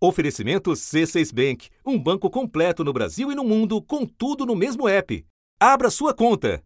Oferecimento 0.00 0.70
C6 0.70 1.34
Bank, 1.34 1.68
um 1.84 1.98
banco 1.98 2.30
completo 2.30 2.84
no 2.84 2.92
Brasil 2.92 3.32
e 3.32 3.34
no 3.34 3.42
mundo, 3.42 3.82
com 3.82 4.06
tudo 4.06 4.46
no 4.46 4.54
mesmo 4.54 4.88
app. 4.88 5.26
Abra 5.58 5.90
sua 5.90 6.14
conta. 6.14 6.62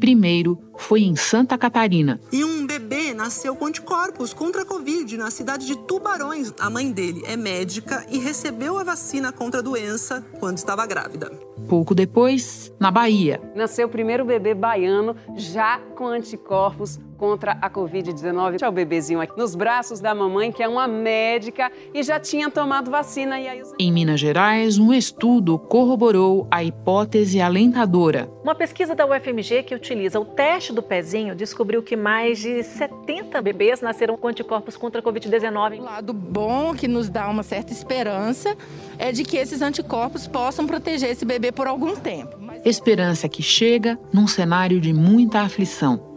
Primeiro 0.00 0.58
foi 0.76 1.02
em 1.02 1.14
Santa 1.14 1.56
Catarina. 1.56 2.20
E 2.32 2.42
um 2.42 2.66
bebê 2.66 3.14
nasceu 3.14 3.54
com 3.54 3.66
anticorpos 3.66 4.34
contra 4.34 4.62
a 4.62 4.64
Covid 4.64 5.16
na 5.16 5.30
cidade 5.30 5.64
de 5.68 5.78
Tubarões. 5.86 6.52
A 6.58 6.68
mãe 6.68 6.90
dele 6.90 7.22
é 7.24 7.36
médica 7.36 8.04
e 8.10 8.18
recebeu 8.18 8.76
a 8.76 8.82
vacina 8.82 9.30
contra 9.30 9.60
a 9.60 9.62
doença 9.62 10.26
quando 10.40 10.58
estava 10.58 10.84
grávida. 10.84 11.30
Pouco 11.68 11.94
depois, 11.94 12.72
na 12.80 12.90
Bahia. 12.90 13.40
Nasceu 13.54 13.86
o 13.86 13.90
primeiro 13.90 14.24
bebê 14.24 14.52
baiano 14.52 15.14
já 15.36 15.78
com 15.94 16.08
anticorpos 16.08 16.98
contra 17.22 17.56
a 17.62 17.70
Covid-19. 17.70 18.56
Tinha 18.56 18.68
o 18.68 18.72
bebezinho 18.72 19.20
aqui 19.20 19.38
nos 19.38 19.54
braços 19.54 20.00
da 20.00 20.12
mamãe, 20.12 20.50
que 20.50 20.60
é 20.60 20.66
uma 20.66 20.88
médica 20.88 21.70
e 21.94 22.02
já 22.02 22.18
tinha 22.18 22.50
tomado 22.50 22.90
vacina. 22.90 23.38
E 23.38 23.46
aí... 23.46 23.62
Em 23.78 23.92
Minas 23.92 24.18
Gerais, 24.18 24.76
um 24.76 24.92
estudo 24.92 25.56
corroborou 25.56 26.48
a 26.50 26.64
hipótese 26.64 27.40
alentadora. 27.40 28.28
Uma 28.42 28.56
pesquisa 28.56 28.96
da 28.96 29.06
UFMG 29.06 29.62
que 29.62 29.72
utiliza 29.72 30.18
o 30.18 30.24
teste 30.24 30.72
do 30.72 30.82
pezinho 30.82 31.36
descobriu 31.36 31.80
que 31.80 31.94
mais 31.94 32.40
de 32.40 32.60
70 32.64 33.40
bebês 33.40 33.80
nasceram 33.80 34.16
com 34.16 34.26
anticorpos 34.26 34.76
contra 34.76 35.00
a 35.00 35.04
Covid-19. 35.04 35.78
O 35.78 35.82
lado 35.84 36.12
bom 36.12 36.74
que 36.74 36.88
nos 36.88 37.08
dá 37.08 37.28
uma 37.28 37.44
certa 37.44 37.72
esperança 37.72 38.56
é 38.98 39.12
de 39.12 39.22
que 39.22 39.36
esses 39.36 39.62
anticorpos 39.62 40.26
possam 40.26 40.66
proteger 40.66 41.10
esse 41.10 41.24
bebê 41.24 41.52
por 41.52 41.68
algum 41.68 41.94
tempo. 41.94 42.36
Esperança 42.64 43.28
que 43.28 43.44
chega 43.44 43.96
num 44.12 44.26
cenário 44.26 44.80
de 44.80 44.92
muita 44.92 45.42
aflição. 45.42 46.11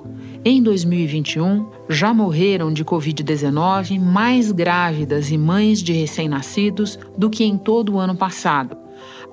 Em 0.47 0.61
2021, 0.61 1.71
já 1.89 2.13
morreram 2.13 2.71
de 2.71 2.85
Covid-19 2.85 3.99
mais 3.99 4.51
grávidas 4.51 5.31
e 5.31 5.39
mães 5.39 5.81
de 5.81 5.91
recém-nascidos 5.91 6.99
do 7.17 7.31
que 7.31 7.43
em 7.43 7.57
todo 7.57 7.93
o 7.95 7.97
ano 7.97 8.15
passado, 8.15 8.77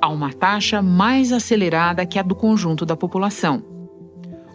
a 0.00 0.08
uma 0.08 0.32
taxa 0.32 0.80
mais 0.80 1.30
acelerada 1.30 2.06
que 2.06 2.18
a 2.18 2.22
do 2.22 2.34
conjunto 2.34 2.86
da 2.86 2.96
população. 2.96 3.62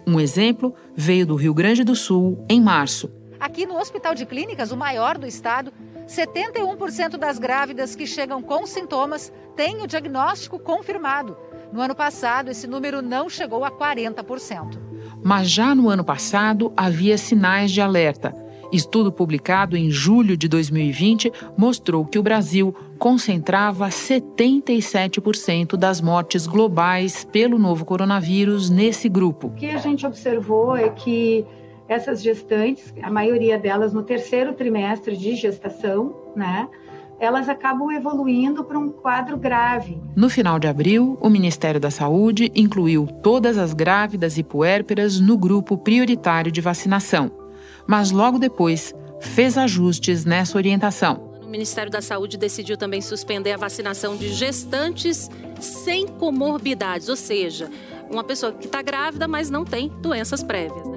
Um 0.08 0.19
exemplo 0.19 0.73
veio 0.95 1.28
do 1.28 1.35
Rio 1.35 1.53
Grande 1.53 1.83
do 1.83 1.95
Sul 1.95 2.44
em 2.50 2.59
março. 2.59 3.13
Aqui 3.39 3.67
no 3.67 3.78
Hospital 3.78 4.16
de 4.16 4.25
Clínicas, 4.25 4.72
o 4.72 4.78
maior 4.78 5.16
do 5.16 5.28
estado, 5.28 5.72
71% 6.08 7.17
das 7.17 7.38
grávidas 7.38 7.95
que 7.95 8.08
chegam 8.08 8.41
com 8.41 8.66
sintomas 8.66 9.31
têm 9.55 9.83
o 9.83 9.88
diagnóstico 9.88 10.58
confirmado. 10.58 11.38
No 11.72 11.81
ano 11.81 11.94
passado, 11.94 12.50
esse 12.50 12.66
número 12.66 13.00
não 13.03 13.30
chegou 13.30 13.63
a 13.63 13.69
40%. 13.69 14.86
Mas 15.23 15.49
já 15.49 15.73
no 15.75 15.89
ano 15.89 16.03
passado 16.03 16.71
havia 16.75 17.17
sinais 17.17 17.71
de 17.71 17.81
alerta. 17.81 18.33
Estudo 18.71 19.11
publicado 19.11 19.77
em 19.77 19.89
julho 19.89 20.35
de 20.35 20.47
2020 20.47 21.31
mostrou 21.57 22.03
que 22.05 22.19
o 22.19 22.23
Brasil 22.23 22.75
concentrava 22.99 23.88
77% 23.88 25.77
das 25.77 26.01
mortes 26.01 26.45
globais 26.45 27.23
pelo 27.23 27.57
novo 27.57 27.85
coronavírus 27.85 28.69
nesse 28.69 29.07
grupo. 29.07 29.47
O 29.47 29.51
que 29.51 29.67
a 29.67 29.77
gente 29.77 30.05
observou 30.05 30.75
é 30.75 30.89
que 30.89 31.45
essas 31.88 32.21
gestantes, 32.21 32.93
a 33.01 33.09
maioria 33.09 33.57
delas 33.57 33.93
no 33.93 34.03
terceiro 34.03 34.53
trimestre 34.53 35.15
de 35.15 35.35
gestação, 35.35 36.13
né? 36.35 36.67
Elas 37.19 37.49
acabam 37.49 37.91
evoluindo 37.91 38.63
para 38.63 38.77
um 38.77 38.89
quadro 38.89 39.37
grave. 39.37 39.99
No 40.15 40.29
final 40.29 40.59
de 40.59 40.67
abril, 40.67 41.17
o 41.19 41.29
Ministério 41.29 41.79
da 41.79 41.89
Saúde 41.89 42.51
incluiu 42.55 43.07
todas 43.23 43.57
as 43.57 43.73
grávidas 43.73 44.37
e 44.37 44.43
puérperas 44.43 45.19
no 45.19 45.38
grupo 45.38 45.77
prioritário 45.77 46.51
de 46.51 46.61
vacinação, 46.61 47.31
mas 47.88 48.11
logo 48.11 48.38
depois 48.38 48.93
fez 49.19 49.57
ajustes 49.57 50.25
nessa 50.25 50.57
orientação. 50.57 51.27
O 51.41 51.49
Ministério 51.49 51.91
da 51.91 52.01
Saúde 52.01 52.38
decidiu 52.38 52.77
também 52.77 53.01
suspender 53.01 53.53
a 53.53 53.57
vacinação 53.57 54.17
de 54.17 54.29
gestantes 54.29 55.29
sem 55.59 56.05
comorbidades, 56.05 57.07
ou 57.07 57.16
seja, 57.16 57.69
uma 58.09 58.23
pessoa 58.23 58.51
que 58.51 58.66
está 58.66 58.81
grávida, 58.81 59.27
mas 59.27 59.50
não 59.50 59.63
tem 59.63 59.89
doenças 60.01 60.44
prévias. 60.44 60.85
Né? 60.85 60.97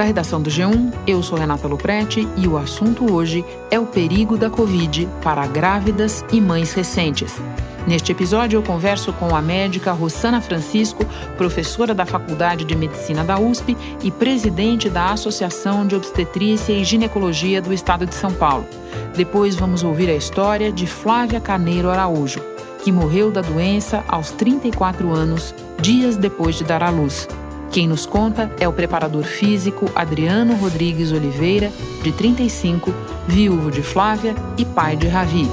Da 0.00 0.04
redação 0.04 0.40
do 0.40 0.48
G1, 0.48 0.94
eu 1.06 1.22
sou 1.22 1.36
Renata 1.36 1.68
Luprete 1.68 2.26
e 2.34 2.48
o 2.48 2.56
assunto 2.56 3.12
hoje 3.12 3.44
é 3.70 3.78
o 3.78 3.84
perigo 3.84 4.38
da 4.38 4.48
Covid 4.48 5.06
para 5.22 5.46
grávidas 5.46 6.24
e 6.32 6.40
mães 6.40 6.72
recentes. 6.72 7.38
Neste 7.86 8.10
episódio, 8.10 8.56
eu 8.56 8.62
converso 8.62 9.12
com 9.12 9.36
a 9.36 9.42
médica 9.42 9.92
Rosana 9.92 10.40
Francisco, 10.40 11.04
professora 11.36 11.92
da 11.92 12.06
Faculdade 12.06 12.64
de 12.64 12.74
Medicina 12.74 13.22
da 13.22 13.38
USP 13.38 13.76
e 14.02 14.10
presidente 14.10 14.88
da 14.88 15.12
Associação 15.12 15.86
de 15.86 15.94
Obstetrícia 15.94 16.72
e 16.72 16.82
Ginecologia 16.82 17.60
do 17.60 17.70
Estado 17.70 18.06
de 18.06 18.14
São 18.14 18.32
Paulo. 18.32 18.66
Depois, 19.14 19.54
vamos 19.54 19.82
ouvir 19.82 20.08
a 20.08 20.16
história 20.16 20.72
de 20.72 20.86
Flávia 20.86 21.40
Carneiro 21.40 21.90
Araújo, 21.90 22.40
que 22.82 22.90
morreu 22.90 23.30
da 23.30 23.42
doença 23.42 24.02
aos 24.08 24.30
34 24.30 25.12
anos, 25.12 25.54
dias 25.78 26.16
depois 26.16 26.54
de 26.54 26.64
dar 26.64 26.82
à 26.82 26.88
luz. 26.88 27.28
Quem 27.70 27.86
nos 27.86 28.04
conta 28.04 28.52
é 28.58 28.66
o 28.66 28.72
preparador 28.72 29.22
físico 29.22 29.88
Adriano 29.94 30.56
Rodrigues 30.56 31.12
Oliveira, 31.12 31.70
de 32.02 32.10
35, 32.10 32.92
viúvo 33.28 33.70
de 33.70 33.80
Flávia 33.80 34.34
e 34.58 34.64
pai 34.64 34.96
de 34.96 35.06
Ravi. 35.06 35.46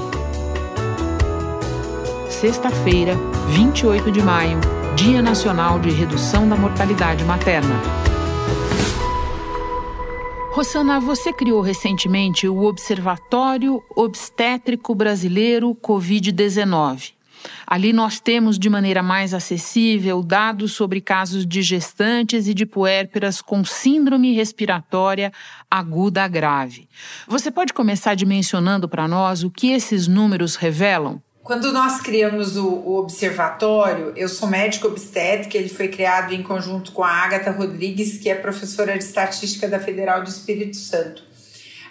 Sexta-feira, 2.27 3.13
28 3.50 4.11
de 4.11 4.19
maio, 4.23 4.59
Dia 4.95 5.22
Nacional 5.22 5.79
de 5.79 5.91
Redução 5.91 6.50
da 6.50 6.56
Mortalidade 6.56 7.23
Materna. 7.23 7.75
Rosana, 10.53 11.00
você 11.00 11.31
criou 11.31 11.61
recentemente 11.61 12.47
o 12.47 12.63
Observatório 12.63 13.83
Obstétrico 13.95 14.95
Brasileiro 14.95 15.75
Covid-19. 15.75 17.16
Ali 17.65 17.93
nós 17.93 18.19
temos 18.19 18.57
de 18.57 18.69
maneira 18.69 19.03
mais 19.03 19.33
acessível 19.33 20.23
dados 20.23 20.73
sobre 20.73 21.01
casos 21.01 21.45
de 21.45 21.61
gestantes 21.61 22.47
e 22.47 22.53
de 22.53 22.65
puérperas 22.65 23.41
com 23.41 23.63
síndrome 23.63 24.33
respiratória 24.33 25.31
aguda 25.69 26.27
grave. 26.27 26.87
Você 27.27 27.51
pode 27.51 27.73
começar 27.73 28.15
dimensionando 28.15 28.87
para 28.87 29.07
nós 29.07 29.43
o 29.43 29.51
que 29.51 29.71
esses 29.71 30.07
números 30.07 30.55
revelam? 30.55 31.21
Quando 31.47 31.71
nós 31.71 32.01
criamos 32.01 32.57
o, 32.57 32.67
o, 32.67 32.97
observatório, 32.99 34.11
eu 34.17 34.27
sou 34.27 34.49
médico 34.49 34.85
obstétrica, 34.85 35.57
ele 35.57 35.69
foi 35.69 35.87
criado 35.87 36.33
em 36.33 36.43
conjunto 36.43 36.91
com 36.91 37.01
a 37.01 37.09
Agatha 37.09 37.51
Rodrigues, 37.51 38.17
que 38.17 38.29
é 38.29 38.35
professora 38.35 38.97
de 38.97 39.05
estatística 39.05 39.65
da 39.65 39.79
Federal 39.79 40.21
do 40.21 40.27
Espírito 40.27 40.75
Santo. 40.75 41.23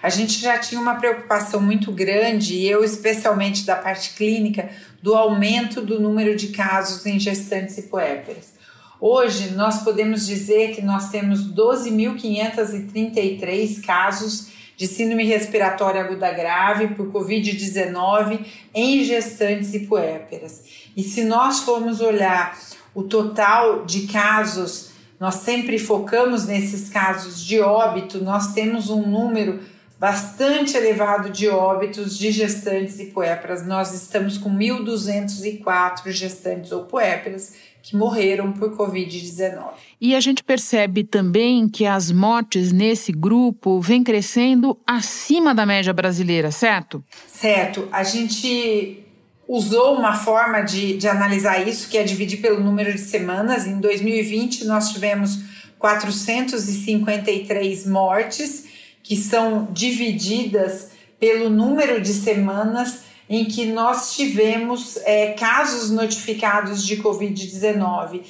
A 0.03 0.11
gente 0.11 0.39
já 0.39 0.59
tinha 0.59 0.79
uma 0.79 0.97
preocupação 0.97 1.59
muito 1.59 1.91
grande, 1.91 2.55
e 2.55 2.69
eu 2.69 2.85
especialmente 2.85 3.65
da 3.65 3.77
parte 3.77 4.15
clínica, 4.15 4.69
do 5.07 5.15
aumento 5.15 5.81
do 5.81 5.99
número 6.01 6.35
de 6.35 6.49
casos 6.49 7.07
em 7.07 7.17
gestantes 7.17 7.79
e 7.79 7.83
puérperas. 7.83 8.55
Hoje, 9.01 9.53
nós 9.53 9.85
podemos 9.85 10.27
dizer 10.27 10.75
que 10.75 10.83
nós 10.83 11.11
temos 11.11 11.49
12.533 11.55 13.87
casos 13.87 14.49
de 14.77 14.89
síndrome 14.89 15.23
respiratória 15.23 16.01
aguda 16.01 16.33
grave 16.33 16.89
por 16.89 17.13
Covid-19 17.13 18.45
em 18.75 19.05
gestantes 19.05 19.73
e 19.75 19.87
puérperas. 19.87 20.65
E 20.97 21.05
se 21.05 21.23
nós 21.23 21.61
formos 21.61 22.01
olhar 22.01 22.59
o 22.93 23.05
total 23.05 23.87
de 23.87 24.09
casos, 24.09 24.91
nós 25.21 25.37
sempre 25.37 25.79
focamos 25.79 26.47
nesses 26.47 26.89
casos 26.89 27.45
de 27.45 27.61
óbito, 27.61 28.25
nós 28.25 28.55
temos 28.55 28.91
um 28.91 29.07
número 29.07 29.61
bastante 29.99 30.77
elevado 30.77 31.31
de 31.31 31.49
óbitos 31.49 32.19
de 32.19 32.31
gestantes 32.31 32.99
e 32.99 33.07
puérperas. 33.07 33.67
Nós 33.67 33.95
estamos 33.95 34.37
com 34.37 34.51
1.204 34.51 36.11
gestantes 36.11 36.71
ou 36.71 36.85
puérperas 36.85 37.55
que 37.83 37.97
morreram 37.97 38.53
por 38.53 38.77
Covid-19. 38.77 39.71
E 40.01 40.15
a 40.15 40.21
gente 40.21 40.43
percebe 40.43 41.05
também 41.05 41.69
que 41.69 41.85
as 41.87 42.11
mortes 42.11 42.73
nesse 42.73 43.13
grupo 43.13 43.79
vêm 43.81 44.03
crescendo 44.03 44.77
acima 44.87 45.55
da 45.55 45.65
média 45.65 45.93
brasileira, 45.93 46.51
certo? 46.51 47.05
Certo. 47.29 47.89
A 47.93 48.03
gente 48.03 49.05
usou 49.49 49.97
uma 49.97 50.15
forma 50.15 50.63
de, 50.63 50.97
de 50.97 51.07
analisar 51.07 51.65
isso, 51.67 51.89
que 51.89 51.97
é 51.97 52.03
dividir 52.03 52.41
pelo 52.41 52.59
número 52.61 52.93
de 52.93 52.99
semanas. 52.99 53.69
Em 53.69 53.79
2020, 53.79 54.65
nós 54.65 54.91
tivemos 54.91 55.39
453 55.79 57.87
mortes 57.87 58.67
que 59.07 59.17
são 59.17 59.69
divididas 59.71 60.89
pelo 61.21 61.49
número 61.49 62.01
de 62.01 62.13
semanas 62.13 63.03
em 63.31 63.45
que 63.45 63.67
nós 63.67 64.17
tivemos 64.17 64.97
é, 65.05 65.33
casos 65.33 65.93
notificados 65.93 66.85
de 66.85 66.97
Covid-19, 66.97 68.23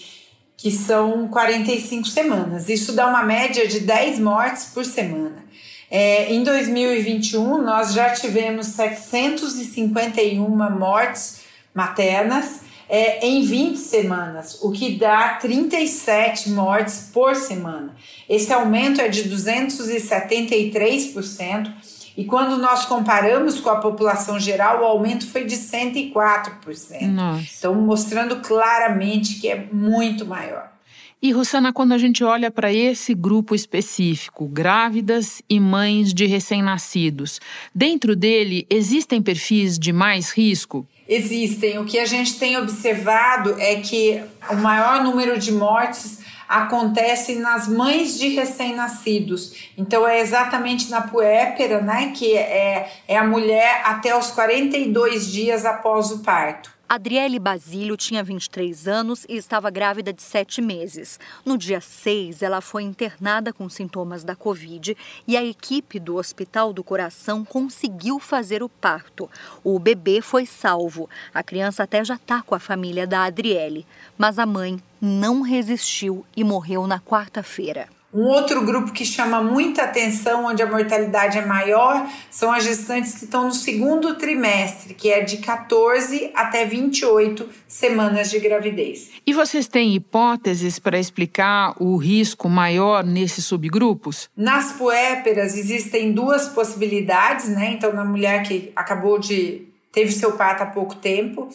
que 0.55 0.70
são 0.70 1.28
45 1.28 2.06
semanas. 2.06 2.69
Isso 2.69 2.93
dá 2.93 3.06
uma 3.06 3.23
média 3.23 3.67
de 3.67 3.81
10 3.81 4.19
mortes 4.19 4.67
por 4.67 4.84
semana. 4.84 5.46
É, 5.90 6.31
em 6.34 6.44
2021, 6.44 7.62
nós 7.62 7.94
já 7.94 8.11
tivemos 8.11 8.67
751 8.67 10.46
mortes 10.79 11.40
maternas 11.75 12.61
é, 12.88 13.27
em 13.27 13.43
20 13.43 13.77
semanas, 13.77 14.61
o 14.62 14.71
que 14.71 14.97
dá 14.97 15.31
37 15.35 16.50
mortes 16.50 17.11
por 17.12 17.35
semana. 17.35 17.97
Esse 18.29 18.53
aumento 18.53 19.00
é 19.00 19.09
de 19.09 19.29
273%. 19.29 21.73
E 22.17 22.25
quando 22.25 22.56
nós 22.56 22.85
comparamos 22.87 23.61
com 23.61 23.69
a 23.69 23.77
população 23.77 24.41
geral, 24.41 24.83
o 24.83 24.87
aumento 24.87 25.27
foi 25.27 25.44
de 25.44 25.56
104%. 25.56 27.09
Nossa. 27.09 27.44
Então, 27.59 27.75
mostrando 27.75 28.37
claramente 28.37 29.39
que 29.39 29.49
é 29.49 29.67
muito 29.71 30.25
maior. 30.25 30.73
E, 31.21 31.32
Rosana, 31.32 31.73
quando 31.73 31.93
a 31.93 31.99
gente 31.99 32.23
olha 32.23 32.50
para 32.50 32.73
esse 32.73 33.15
grupo 33.15 33.55
específico, 33.55 34.47
grávidas 34.47 35.43
e 35.49 35.59
mães 35.59 36.15
de 36.15 36.27
recém-nascidos, 36.27 37.41
dentro 37.75 38.15
dele 38.15 38.67
existem 38.71 39.21
perfis 39.21 39.79
de 39.79 39.93
mais 39.93 40.31
risco? 40.31 40.87
Existem. 41.08 41.79
O 41.79 41.85
que 41.85 41.99
a 41.99 42.06
gente 42.06 42.38
tem 42.38 42.56
observado 42.56 43.56
é 43.58 43.76
que 43.76 44.23
o 44.50 44.56
maior 44.56 45.03
número 45.03 45.38
de 45.38 45.53
mortes 45.53 46.19
acontece 46.49 47.37
nas 47.37 47.69
mães 47.69 48.19
de 48.19 48.29
recém-nascidos. 48.29 49.70
Então 49.76 50.06
é 50.06 50.20
exatamente 50.20 50.91
na 50.91 51.03
puérpera, 51.03 51.81
né, 51.81 52.12
que 52.14 52.37
é, 52.37 52.91
é 53.08 53.17
a 53.17 53.25
mulher 53.25 53.82
até 53.85 54.17
os 54.17 54.31
42 54.31 55.31
dias 55.31 55.64
após 55.64 56.11
o 56.11 56.20
parto. 56.20 56.75
Adriele 56.88 57.41
Basílio 57.41 57.97
tinha 57.97 58.23
23 58.23 58.87
anos 58.87 59.27
e 59.29 59.37
estava 59.37 59.71
grávida 59.71 60.12
de 60.12 60.23
7 60.23 60.62
meses. 60.62 61.19
No 61.44 61.59
dia 61.59 61.81
6, 61.81 62.43
ela 62.43 62.61
foi 62.61 62.85
internada 62.85 63.53
com 63.53 63.69
sintomas 63.69 64.23
da 64.23 64.37
Covid 64.37 64.97
e 65.27 65.37
a 65.37 65.44
equipe 65.44 65.99
do 65.99 66.15
Hospital 66.15 66.73
do 66.73 66.85
Coração 66.85 67.44
conseguiu 67.44 68.21
fazer 68.21 68.62
o 68.62 68.69
parto. 68.69 69.29
O 69.65 69.81
bebê 69.81 70.21
foi 70.21 70.47
salvo. 70.47 71.11
A 71.35 71.43
criança 71.43 71.83
até 71.83 72.05
já 72.05 72.15
está 72.15 72.41
com 72.41 72.55
a 72.55 72.61
família 72.61 73.05
da 73.05 73.25
Adriele, 73.25 73.85
mas 74.17 74.39
a 74.39 74.47
mãe 74.47 74.81
não 75.00 75.43
resistiu 75.43 76.25
e 76.37 76.44
morreu 76.44 76.87
na 76.87 77.00
quarta-feira. 77.00 77.95
Um 78.14 78.23
outro 78.23 78.64
grupo 78.64 78.93
que 78.93 79.05
chama 79.05 79.43
muita 79.43 79.82
atenção, 79.82 80.47
onde 80.47 80.62
a 80.62 80.67
mortalidade 80.67 81.38
é 81.38 81.44
maior, 81.44 82.08
são 82.31 82.53
as 82.53 82.64
gestantes 82.64 83.14
que 83.19 83.25
estão 83.25 83.44
no 83.44 83.53
segundo 83.53 84.14
trimestre, 84.14 84.94
que 84.94 85.11
é 85.11 85.20
de 85.20 85.38
14 85.38 86.31
até 86.35 86.64
28 86.64 87.49
semanas 87.67 88.31
de 88.31 88.38
gravidez. 88.38 89.11
E 89.26 89.32
vocês 89.32 89.67
têm 89.67 89.94
hipóteses 89.94 90.79
para 90.79 90.99
explicar 90.99 91.75
o 91.81 91.97
risco 91.97 92.49
maior 92.49 93.05
nesses 93.05 93.44
subgrupos? 93.44 94.31
Nas 94.37 94.73
puéperas 94.73 95.56
existem 95.56 96.12
duas 96.12 96.49
possibilidades, 96.49 97.49
né? 97.49 97.73
Então, 97.73 97.93
na 97.93 98.05
mulher 98.05 98.44
que 98.44 98.73
acabou 98.75 99.19
de 99.19 99.69
teve 99.93 100.12
seu 100.12 100.32
parto 100.32 100.62
há 100.62 100.67
pouco 100.67 100.94
tempo, 100.94 101.49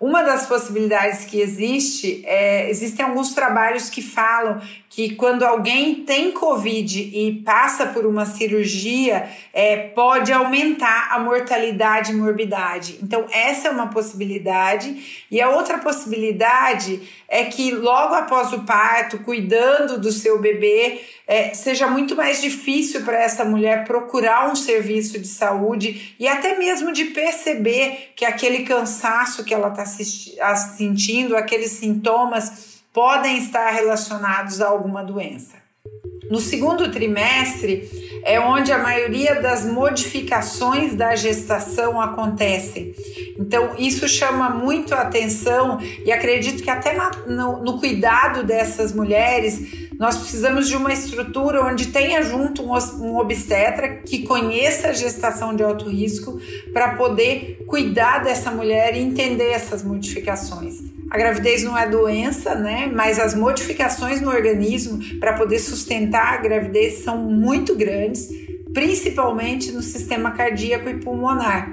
uma 0.00 0.22
das 0.22 0.46
possibilidades 0.46 1.24
que 1.24 1.40
existe 1.40 2.22
é 2.26 2.68
existem 2.68 3.06
alguns 3.06 3.32
trabalhos 3.32 3.88
que 3.88 4.02
falam 4.02 4.60
que 4.94 5.16
quando 5.16 5.42
alguém 5.42 6.04
tem 6.04 6.30
Covid 6.30 7.00
e 7.00 7.42
passa 7.44 7.86
por 7.86 8.06
uma 8.06 8.24
cirurgia, 8.24 9.28
é, 9.52 9.88
pode 9.88 10.32
aumentar 10.32 11.08
a 11.10 11.18
mortalidade 11.18 12.12
e 12.12 12.14
morbidade. 12.14 13.00
Então, 13.02 13.26
essa 13.32 13.66
é 13.66 13.70
uma 13.72 13.88
possibilidade. 13.88 15.24
E 15.28 15.40
a 15.40 15.50
outra 15.50 15.78
possibilidade 15.78 17.02
é 17.26 17.44
que 17.44 17.72
logo 17.72 18.14
após 18.14 18.52
o 18.52 18.60
parto, 18.60 19.18
cuidando 19.18 19.98
do 19.98 20.12
seu 20.12 20.40
bebê, 20.40 21.00
é, 21.26 21.52
seja 21.54 21.88
muito 21.88 22.14
mais 22.14 22.40
difícil 22.40 23.02
para 23.02 23.20
essa 23.20 23.44
mulher 23.44 23.84
procurar 23.84 24.48
um 24.48 24.54
serviço 24.54 25.18
de 25.18 25.26
saúde 25.26 26.14
e 26.20 26.28
até 26.28 26.56
mesmo 26.56 26.92
de 26.92 27.06
perceber 27.06 28.12
que 28.14 28.24
aquele 28.24 28.62
cansaço 28.62 29.42
que 29.42 29.52
ela 29.52 29.70
está 29.70 29.84
sentindo, 30.54 31.36
aqueles 31.36 31.72
sintomas, 31.72 32.73
podem 32.94 33.36
estar 33.38 33.70
relacionados 33.70 34.60
a 34.60 34.68
alguma 34.68 35.02
doença. 35.02 35.56
No 36.30 36.40
segundo 36.40 36.90
trimestre 36.90 37.90
é 38.24 38.40
onde 38.40 38.72
a 38.72 38.78
maioria 38.78 39.42
das 39.42 39.66
modificações 39.66 40.94
da 40.94 41.14
gestação 41.14 42.00
acontecem. 42.00 42.94
Então, 43.38 43.74
isso 43.76 44.08
chama 44.08 44.48
muito 44.48 44.94
a 44.94 45.02
atenção 45.02 45.78
e 46.04 46.10
acredito 46.10 46.62
que 46.62 46.70
até 46.70 46.96
no, 47.26 47.62
no 47.62 47.78
cuidado 47.78 48.42
dessas 48.42 48.94
mulheres, 48.94 49.83
nós 49.98 50.16
precisamos 50.16 50.68
de 50.68 50.76
uma 50.76 50.92
estrutura 50.92 51.64
onde 51.64 51.88
tenha 51.88 52.22
junto 52.22 52.62
um, 52.62 53.16
obstetra 53.16 53.96
que 53.96 54.24
conheça 54.24 54.88
a 54.88 54.92
gestação 54.92 55.54
de 55.54 55.62
alto 55.62 55.88
risco 55.88 56.40
para 56.72 56.94
poder 56.96 57.64
cuidar 57.66 58.24
dessa 58.24 58.50
mulher 58.50 58.96
e 58.96 59.00
entender 59.00 59.50
essas 59.50 59.82
modificações. 59.82 60.82
A 61.10 61.16
gravidez 61.16 61.62
não 61.62 61.78
é 61.78 61.88
doença, 61.88 62.54
né? 62.54 62.90
Mas 62.92 63.20
as 63.20 63.34
modificações 63.34 64.20
no 64.20 64.30
organismo 64.30 64.98
para 65.20 65.34
poder 65.34 65.58
sustentar 65.58 66.34
a 66.34 66.36
gravidez 66.38 67.04
são 67.04 67.18
muito 67.18 67.76
grandes, 67.76 68.28
principalmente 68.72 69.70
no 69.70 69.82
sistema 69.82 70.32
cardíaco 70.32 70.88
e 70.88 70.98
pulmonar. 70.98 71.72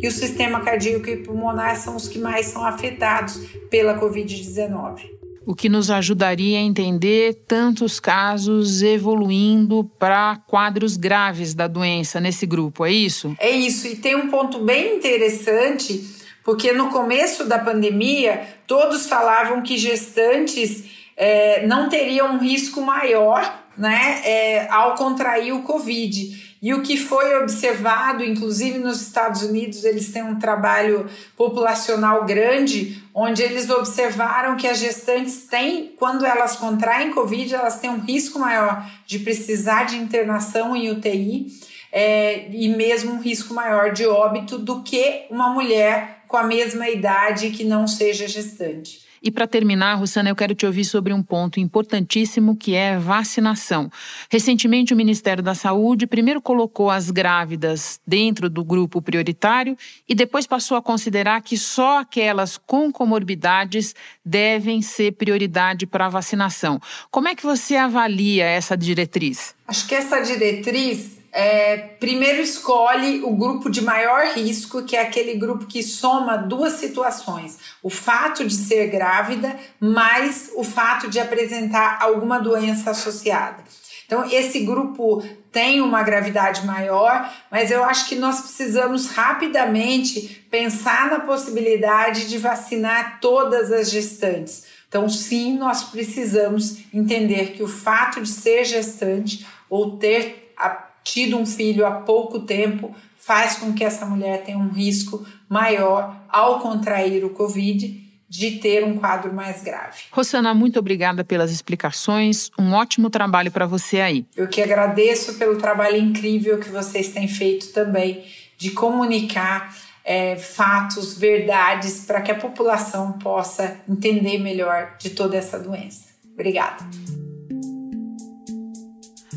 E 0.00 0.06
o 0.06 0.12
sistema 0.12 0.60
cardíaco 0.60 1.08
e 1.10 1.16
pulmonar 1.16 1.76
são 1.76 1.96
os 1.96 2.08
que 2.08 2.18
mais 2.18 2.46
são 2.46 2.64
afetados 2.64 3.38
pela 3.68 3.98
Covid-19 3.98 5.19
o 5.50 5.54
que 5.54 5.68
nos 5.68 5.90
ajudaria 5.90 6.58
a 6.58 6.62
entender 6.62 7.42
tantos 7.48 7.98
casos 7.98 8.82
evoluindo 8.82 9.82
para 9.98 10.36
quadros 10.46 10.96
graves 10.96 11.54
da 11.54 11.66
doença 11.66 12.20
nesse 12.20 12.46
grupo, 12.46 12.86
é 12.86 12.92
isso? 12.92 13.34
É 13.36 13.50
isso, 13.50 13.88
e 13.88 13.96
tem 13.96 14.14
um 14.14 14.30
ponto 14.30 14.60
bem 14.60 14.94
interessante 14.94 16.20
porque 16.44 16.72
no 16.72 16.90
começo 16.90 17.44
da 17.44 17.58
pandemia, 17.58 18.46
todos 18.64 19.08
falavam 19.08 19.60
que 19.60 19.76
gestantes 19.76 20.84
é, 21.16 21.66
não 21.66 21.88
teriam 21.88 22.34
um 22.34 22.38
risco 22.38 22.80
maior 22.80 23.42
né, 23.76 24.22
é, 24.24 24.68
ao 24.70 24.94
contrair 24.94 25.52
o 25.52 25.62
Covid. 25.62 26.49
E 26.62 26.74
o 26.74 26.82
que 26.82 26.96
foi 26.96 27.36
observado, 27.38 28.22
inclusive 28.22 28.78
nos 28.78 29.00
Estados 29.00 29.42
Unidos, 29.42 29.82
eles 29.84 30.12
têm 30.12 30.22
um 30.22 30.38
trabalho 30.38 31.08
populacional 31.34 32.26
grande, 32.26 33.02
onde 33.14 33.42
eles 33.42 33.70
observaram 33.70 34.56
que 34.56 34.68
as 34.68 34.78
gestantes 34.78 35.46
têm, 35.46 35.94
quando 35.96 36.26
elas 36.26 36.56
contraem 36.56 37.12
Covid, 37.12 37.54
elas 37.54 37.80
têm 37.80 37.88
um 37.88 38.00
risco 38.00 38.38
maior 38.38 38.84
de 39.06 39.20
precisar 39.20 39.84
de 39.84 39.96
internação 39.96 40.76
em 40.76 40.90
UTI 40.90 41.46
é, 41.90 42.50
e 42.50 42.68
mesmo 42.68 43.12
um 43.12 43.20
risco 43.20 43.54
maior 43.54 43.92
de 43.92 44.06
óbito 44.06 44.58
do 44.58 44.82
que 44.82 45.26
uma 45.30 45.48
mulher 45.48 46.24
com 46.28 46.36
a 46.36 46.44
mesma 46.44 46.88
idade 46.88 47.50
que 47.50 47.64
não 47.64 47.88
seja 47.88 48.28
gestante. 48.28 49.09
E 49.22 49.30
para 49.30 49.46
terminar, 49.46 49.96
Rosana, 49.96 50.30
eu 50.30 50.36
quero 50.36 50.54
te 50.54 50.64
ouvir 50.64 50.84
sobre 50.84 51.12
um 51.12 51.22
ponto 51.22 51.60
importantíssimo 51.60 52.56
que 52.56 52.74
é 52.74 52.98
vacinação. 52.98 53.90
Recentemente, 54.30 54.94
o 54.94 54.96
Ministério 54.96 55.42
da 55.42 55.54
Saúde 55.54 56.06
primeiro 56.06 56.40
colocou 56.40 56.90
as 56.90 57.10
grávidas 57.10 58.00
dentro 58.06 58.48
do 58.48 58.64
grupo 58.64 59.02
prioritário 59.02 59.76
e 60.08 60.14
depois 60.14 60.46
passou 60.46 60.76
a 60.76 60.82
considerar 60.82 61.42
que 61.42 61.58
só 61.58 62.00
aquelas 62.00 62.56
com 62.56 62.90
comorbidades 62.90 63.94
devem 64.24 64.80
ser 64.80 65.12
prioridade 65.12 65.86
para 65.86 66.06
a 66.06 66.08
vacinação. 66.08 66.80
Como 67.10 67.28
é 67.28 67.34
que 67.34 67.42
você 67.42 67.76
avalia 67.76 68.44
essa 68.44 68.76
diretriz? 68.76 69.54
Acho 69.68 69.86
que 69.86 69.94
essa 69.94 70.20
diretriz 70.20 71.19
é, 71.32 71.76
primeiro 71.76 72.42
escolhe 72.42 73.22
o 73.22 73.30
grupo 73.30 73.70
de 73.70 73.80
maior 73.80 74.26
risco, 74.34 74.82
que 74.82 74.96
é 74.96 75.02
aquele 75.02 75.34
grupo 75.34 75.66
que 75.66 75.82
soma 75.82 76.36
duas 76.36 76.74
situações: 76.74 77.58
o 77.82 77.90
fato 77.90 78.44
de 78.44 78.54
ser 78.54 78.88
grávida, 78.88 79.56
mais 79.78 80.50
o 80.56 80.64
fato 80.64 81.08
de 81.08 81.20
apresentar 81.20 81.98
alguma 82.00 82.40
doença 82.40 82.90
associada. 82.90 83.62
Então, 84.06 84.28
esse 84.28 84.60
grupo 84.60 85.22
tem 85.52 85.80
uma 85.80 86.02
gravidade 86.02 86.66
maior, 86.66 87.32
mas 87.48 87.70
eu 87.70 87.84
acho 87.84 88.08
que 88.08 88.16
nós 88.16 88.40
precisamos 88.40 89.06
rapidamente 89.12 90.44
pensar 90.50 91.08
na 91.08 91.20
possibilidade 91.20 92.28
de 92.28 92.36
vacinar 92.36 93.20
todas 93.20 93.70
as 93.70 93.88
gestantes. 93.88 94.64
Então, 94.88 95.08
sim, 95.08 95.56
nós 95.56 95.84
precisamos 95.84 96.78
entender 96.92 97.52
que 97.52 97.62
o 97.62 97.68
fato 97.68 98.20
de 98.20 98.28
ser 98.28 98.64
gestante 98.64 99.46
ou 99.68 99.96
ter 99.96 100.52
a 100.56 100.89
tido 101.10 101.36
um 101.36 101.44
filho 101.44 101.84
há 101.84 101.90
pouco 101.90 102.40
tempo 102.40 102.94
faz 103.18 103.56
com 103.56 103.72
que 103.72 103.84
essa 103.84 104.06
mulher 104.06 104.44
tenha 104.44 104.58
um 104.58 104.68
risco 104.68 105.26
maior 105.48 106.16
ao 106.28 106.60
contrair 106.60 107.24
o 107.24 107.30
Covid 107.30 108.08
de 108.28 108.52
ter 108.52 108.84
um 108.84 108.96
quadro 108.96 109.34
mais 109.34 109.60
grave. 109.60 110.02
Rosana, 110.12 110.54
muito 110.54 110.78
obrigada 110.78 111.24
pelas 111.24 111.50
explicações. 111.50 112.50
Um 112.56 112.72
ótimo 112.72 113.10
trabalho 113.10 113.50
para 113.50 113.66
você 113.66 114.00
aí. 114.00 114.24
Eu 114.36 114.46
que 114.46 114.62
agradeço 114.62 115.34
pelo 115.34 115.58
trabalho 115.58 115.96
incrível 115.96 116.60
que 116.60 116.70
vocês 116.70 117.08
têm 117.08 117.26
feito 117.26 117.72
também 117.72 118.24
de 118.56 118.70
comunicar 118.70 119.74
é, 120.04 120.36
fatos, 120.36 121.18
verdades, 121.18 122.04
para 122.06 122.20
que 122.20 122.30
a 122.30 122.36
população 122.36 123.12
possa 123.12 123.80
entender 123.88 124.38
melhor 124.38 124.94
de 124.98 125.10
toda 125.10 125.36
essa 125.36 125.58
doença. 125.58 126.10
Obrigada. 126.32 126.84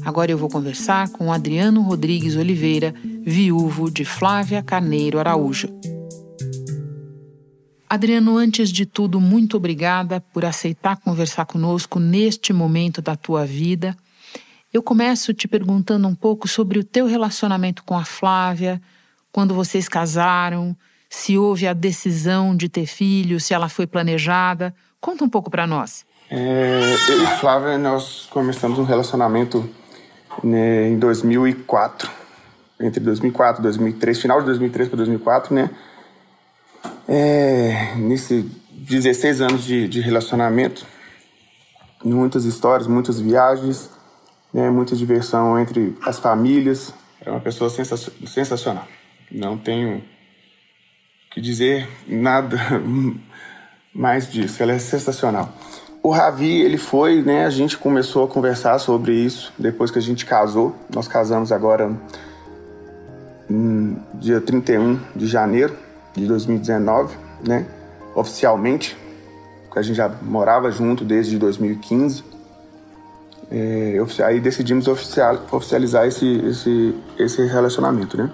Agora 0.05 0.29
eu 0.29 0.37
vou 0.37 0.49
conversar 0.49 1.09
com 1.09 1.31
Adriano 1.31 1.81
Rodrigues 1.81 2.35
Oliveira, 2.35 2.93
viúvo 3.21 3.89
de 3.89 4.03
Flávia 4.03 4.61
Carneiro 4.61 5.17
Araújo. 5.17 5.69
Adriano, 7.89 8.37
antes 8.37 8.71
de 8.71 8.85
tudo, 8.85 9.21
muito 9.21 9.55
obrigada 9.55 10.19
por 10.19 10.43
aceitar 10.43 10.97
conversar 10.97 11.45
conosco 11.45 11.99
neste 11.99 12.51
momento 12.51 13.01
da 13.01 13.15
tua 13.15 13.45
vida. 13.45 13.95
Eu 14.73 14.81
começo 14.81 15.33
te 15.33 15.47
perguntando 15.47 16.07
um 16.07 16.15
pouco 16.15 16.47
sobre 16.47 16.79
o 16.79 16.83
teu 16.83 17.05
relacionamento 17.05 17.83
com 17.83 17.95
a 17.95 18.03
Flávia, 18.03 18.81
quando 19.31 19.53
vocês 19.53 19.87
casaram, 19.87 20.75
se 21.09 21.37
houve 21.37 21.67
a 21.67 21.73
decisão 21.73 22.55
de 22.55 22.67
ter 22.67 22.87
filhos, 22.87 23.45
se 23.45 23.53
ela 23.53 23.69
foi 23.69 23.87
planejada. 23.87 24.73
Conta 24.99 25.23
um 25.23 25.29
pouco 25.29 25.49
para 25.49 25.65
nós. 25.67 26.03
É, 26.29 26.95
eu 27.07 27.23
e 27.23 27.27
Flávia, 27.39 27.77
nós 27.77 28.27
começamos 28.31 28.79
um 28.79 28.83
relacionamento 28.83 29.69
né, 30.43 30.89
em 30.89 30.97
2004, 30.97 32.09
entre 32.79 32.99
2004 32.99 33.61
e 33.61 33.63
2003, 33.63 34.21
final 34.21 34.39
de 34.39 34.45
2003 34.45 34.89
para 34.89 34.97
2004, 34.97 35.53
né? 35.53 35.69
É, 37.07 37.95
nesse 37.95 38.49
16 38.71 39.41
anos 39.41 39.63
de, 39.63 39.87
de 39.87 40.01
relacionamento, 40.01 40.85
muitas 42.03 42.45
histórias, 42.45 42.87
muitas 42.87 43.19
viagens, 43.19 43.89
né, 44.53 44.69
muita 44.69 44.95
diversão 44.95 45.59
entre 45.59 45.97
as 46.05 46.19
famílias. 46.19 46.93
É 47.25 47.29
uma 47.29 47.39
pessoa 47.39 47.69
sensacional. 47.69 48.87
Não 49.31 49.57
tenho 49.57 50.03
que 51.31 51.39
dizer 51.41 51.87
nada 52.07 52.57
mais 53.93 54.29
disso. 54.31 54.61
Ela 54.61 54.73
é 54.73 54.79
sensacional. 54.79 55.53
O 56.05 56.09
Ravi, 56.09 56.61
ele 56.61 56.77
foi, 56.77 57.21
né? 57.21 57.45
A 57.45 57.49
gente 57.49 57.77
começou 57.77 58.25
a 58.25 58.27
conversar 58.27 58.77
sobre 58.77 59.13
isso 59.13 59.53
depois 59.57 59.89
que 59.89 59.97
a 59.97 60.01
gente 60.01 60.25
casou. 60.25 60.75
Nós 60.93 61.07
casamos 61.07 61.49
agora 61.49 61.89
no 63.49 63.97
dia 64.15 64.41
31 64.41 64.99
de 65.15 65.25
janeiro 65.27 65.73
de 66.13 66.27
2019, 66.27 67.15
né? 67.47 67.65
Oficialmente, 68.13 68.97
porque 69.63 69.79
a 69.79 69.81
gente 69.81 69.95
já 69.95 70.09
morava 70.21 70.69
junto 70.69 71.05
desde 71.05 71.37
2015. 71.37 72.21
É, 73.49 73.97
aí 74.25 74.41
decidimos 74.41 74.89
oficial, 74.89 75.39
oficializar 75.53 76.05
esse, 76.05 76.27
esse, 76.45 76.95
esse 77.17 77.45
relacionamento, 77.45 78.17
né? 78.17 78.29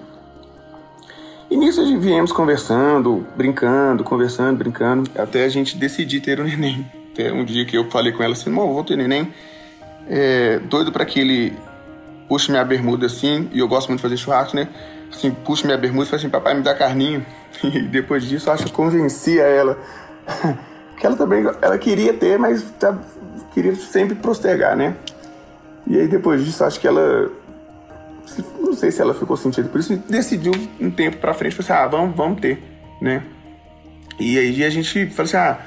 E 1.48 1.56
nisso 1.56 1.80
a 1.80 1.84
gente 1.84 2.00
viemos 2.00 2.32
conversando, 2.32 3.24
brincando, 3.36 4.02
conversando, 4.02 4.58
brincando, 4.58 5.08
até 5.16 5.44
a 5.44 5.48
gente 5.48 5.76
decidir 5.76 6.20
ter 6.20 6.40
o 6.40 6.42
um 6.42 6.46
neném. 6.46 6.99
Até 7.12 7.32
um 7.32 7.44
dia 7.44 7.64
que 7.64 7.76
eu 7.76 7.90
falei 7.90 8.12
com 8.12 8.22
ela 8.22 8.32
assim, 8.32 8.50
irmão, 8.50 8.72
vou 8.72 8.84
ter 8.84 8.96
neném. 8.96 9.32
É, 10.08 10.58
doido 10.60 10.92
para 10.92 11.04
que 11.04 11.20
ele 11.20 11.56
puxe 12.28 12.50
minha 12.50 12.64
bermuda 12.64 13.06
assim, 13.06 13.48
e 13.52 13.58
eu 13.58 13.68
gosto 13.68 13.88
muito 13.88 13.98
de 13.98 14.02
fazer 14.02 14.16
churrasco, 14.16 14.56
né? 14.56 14.68
Assim, 15.12 15.30
puxe 15.30 15.64
minha 15.64 15.76
bermuda 15.76 16.04
e 16.04 16.06
fala 16.06 16.20
assim, 16.20 16.30
papai, 16.30 16.54
me 16.54 16.62
dá 16.62 16.74
carninho. 16.74 17.24
E 17.62 17.82
depois 17.82 18.24
disso, 18.24 18.50
acho 18.50 18.64
que 18.64 18.72
convencia 18.72 19.42
ela. 19.42 19.76
que 20.96 21.04
ela 21.04 21.16
também, 21.16 21.44
ela 21.60 21.76
queria 21.76 22.12
ter, 22.14 22.38
mas 22.38 22.70
tá, 22.78 22.96
queria 23.52 23.74
sempre 23.74 24.14
postergar, 24.14 24.76
né? 24.76 24.94
E 25.86 25.98
aí 25.98 26.06
depois 26.06 26.44
disso, 26.44 26.62
acho 26.64 26.78
que 26.78 26.86
ela 26.86 27.30
não 28.58 28.72
sei 28.72 28.90
se 28.90 29.02
ela 29.02 29.14
ficou 29.14 29.36
sentida 29.36 29.68
por 29.68 29.80
isso, 29.80 29.96
decidiu 30.08 30.52
um 30.80 30.90
tempo 30.90 31.16
pra 31.16 31.34
frente, 31.34 31.56
falou 31.56 31.72
assim, 31.72 31.84
ah, 31.84 31.88
vamos, 31.88 32.16
vamos 32.16 32.40
ter, 32.40 32.62
né? 33.00 33.22
E 34.18 34.38
aí 34.38 34.64
a 34.64 34.70
gente 34.70 35.06
falou 35.06 35.24
assim, 35.24 35.36
ah, 35.36 35.58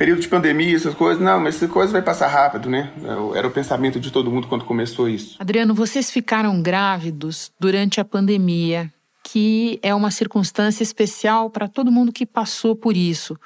período 0.00 0.22
de 0.22 0.28
pandemia, 0.28 0.74
essas 0.74 0.94
coisas, 0.94 1.22
não, 1.22 1.38
mas 1.38 1.56
essa 1.56 1.68
coisa 1.68 1.92
vai 1.92 2.00
passar 2.00 2.26
rápido, 2.28 2.70
né? 2.70 2.90
Era 3.34 3.46
o 3.46 3.50
pensamento 3.50 4.00
de 4.00 4.10
todo 4.10 4.30
mundo 4.30 4.48
quando 4.48 4.64
começou 4.64 5.06
isso. 5.06 5.36
Adriano, 5.38 5.74
vocês 5.74 6.10
ficaram 6.10 6.62
grávidos 6.62 7.52
durante 7.60 8.00
a 8.00 8.04
pandemia, 8.04 8.90
que 9.22 9.78
é 9.82 9.94
uma 9.94 10.10
circunstância 10.10 10.82
especial 10.82 11.50
para 11.50 11.68
todo 11.68 11.92
mundo 11.92 12.12
que 12.12 12.24
passou 12.24 12.74
por 12.74 12.96
isso. 12.96 13.36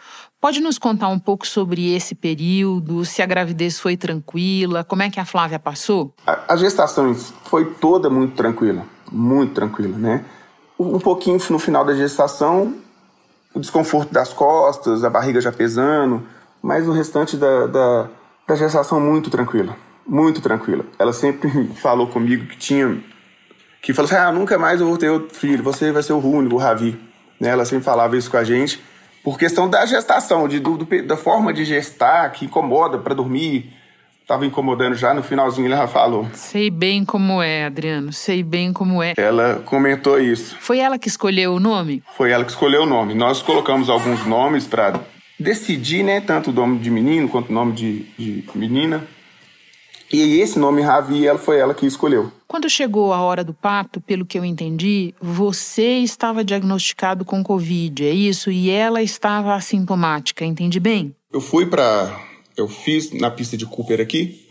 Pode 0.41 0.61
nos 0.61 0.79
contar 0.79 1.09
um 1.09 1.19
pouco 1.19 1.45
sobre 1.45 1.93
esse 1.93 2.15
período, 2.15 3.05
se 3.05 3.21
a 3.21 3.27
gravidez 3.27 3.81
foi 3.81 3.97
tranquila, 3.97 4.85
como 4.85 5.03
é 5.03 5.11
que 5.11 5.19
a 5.19 5.25
Flávia 5.25 5.59
passou? 5.59 6.15
A, 6.25 6.53
a 6.55 6.57
gestação 6.57 7.13
foi 7.17 7.75
toda 7.81 8.09
muito 8.09 8.37
tranquila, 8.37 8.87
muito 9.11 9.55
tranquila, 9.55 9.99
né? 9.99 10.25
Um 10.79 11.01
pouquinho 11.01 11.37
no 11.51 11.59
final 11.59 11.85
da 11.85 11.95
gestação, 11.95 12.77
o 13.53 13.59
desconforto 13.59 14.13
das 14.13 14.33
costas, 14.33 15.03
a 15.03 15.11
barriga 15.11 15.41
já 15.41 15.51
pesando, 15.51 16.23
mas 16.65 16.89
o 16.89 16.93
restante 16.93 17.37
da, 17.37 17.67
da, 17.67 18.09
da 18.49 18.57
gestação 18.57 18.99
muito 18.99 19.29
tranquila, 19.29 19.77
muito 20.07 20.41
tranquila. 20.41 20.87
Ela 20.99 21.13
sempre 21.13 21.51
falou 21.77 22.07
comigo 22.07 22.47
que 22.47 22.57
tinha, 22.57 23.05
que 23.83 23.93
falou 23.93 24.11
assim, 24.11 24.17
ah, 24.17 24.33
nunca 24.33 24.59
mais 24.59 24.81
eu 24.81 24.87
vou 24.87 24.97
ter 24.97 25.11
outro 25.11 25.37
filho, 25.37 25.63
você 25.63 25.93
vai 25.93 26.03
ser 26.03 26.15
o 26.15 26.27
único, 26.27 26.55
o 26.55 26.59
Ravi. 26.59 26.99
Né? 27.39 27.51
Ela 27.51 27.67
sempre 27.67 27.85
falava 27.85 28.17
isso 28.17 28.31
com 28.31 28.39
a 28.39 28.45
gente 28.45 28.83
por 29.23 29.39
questão 29.39 29.69
da 29.69 29.85
gestação, 29.85 30.49
de, 30.49 30.59
do, 30.59 30.79
do, 30.79 31.07
da 31.07 31.19
forma 31.19 31.53
de 31.53 31.67
gestar, 31.67 32.33
que 32.33 32.47
incomoda 32.47 32.97
para 32.97 33.13
dormir. 33.13 33.71
Tava 34.27 34.47
incomodando 34.47 34.95
já, 34.95 35.13
no 35.13 35.23
finalzinho 35.23 35.71
ela 35.71 35.87
falou. 35.87 36.27
Sei 36.33 36.71
bem 36.71 37.05
como 37.05 37.43
é, 37.43 37.67
Adriano, 37.67 38.11
sei 38.11 38.43
bem 38.43 38.73
como 38.73 39.03
é. 39.03 39.13
Ela 39.19 39.63
comentou 39.67 40.19
isso. 40.19 40.57
Foi 40.61 40.79
ela 40.79 40.99
que 40.99 41.09
escolheu 41.09 41.53
o 41.53 41.61
nome? 41.61 42.03
Foi 42.17 42.31
ela 42.31 42.43
que 42.43 42.51
escolheu 42.51 42.85
o 42.85 42.87
nome. 42.87 43.13
Nós 43.13 43.43
colocamos 43.43 43.91
alguns 43.91 44.25
nomes 44.25 44.67
para 44.67 44.99
decidir, 45.39 46.03
né, 46.03 46.21
tanto 46.21 46.51
o 46.51 46.53
nome 46.53 46.79
de 46.79 46.91
menino 46.91 47.29
quanto 47.29 47.51
o 47.51 47.53
nome 47.53 47.73
de, 47.73 48.07
de 48.19 48.45
menina. 48.55 49.07
E 50.13 50.41
esse 50.41 50.59
nome 50.59 50.81
Ravi, 50.81 51.27
ela 51.27 51.39
foi 51.39 51.59
ela 51.59 51.75
que 51.75 51.87
escolheu. 51.87 52.31
Quando 52.47 52.71
chegou 52.71 53.13
a 53.13 53.21
hora 53.21 53.43
do 53.43 53.53
parto, 53.53 54.01
pelo 54.01 54.25
que 54.25 54.39
eu 54.39 54.45
entendi, 54.45 55.13
você 55.21 55.99
estava 55.99 56.45
diagnosticado 56.45 57.25
com 57.25 57.43
Covid, 57.43 58.07
é 58.07 58.13
isso? 58.13 58.51
E 58.51 58.71
ela 58.71 59.03
estava 59.03 59.55
assintomática, 59.55 60.45
entendi 60.45 60.79
bem? 60.79 61.15
Eu 61.33 61.41
fui 61.41 61.67
para. 61.67 62.17
Eu 62.57 62.69
fiz 62.69 63.11
na 63.11 63.29
pista 63.31 63.57
de 63.57 63.67
Cooper 63.67 64.01
aqui, 64.01 64.47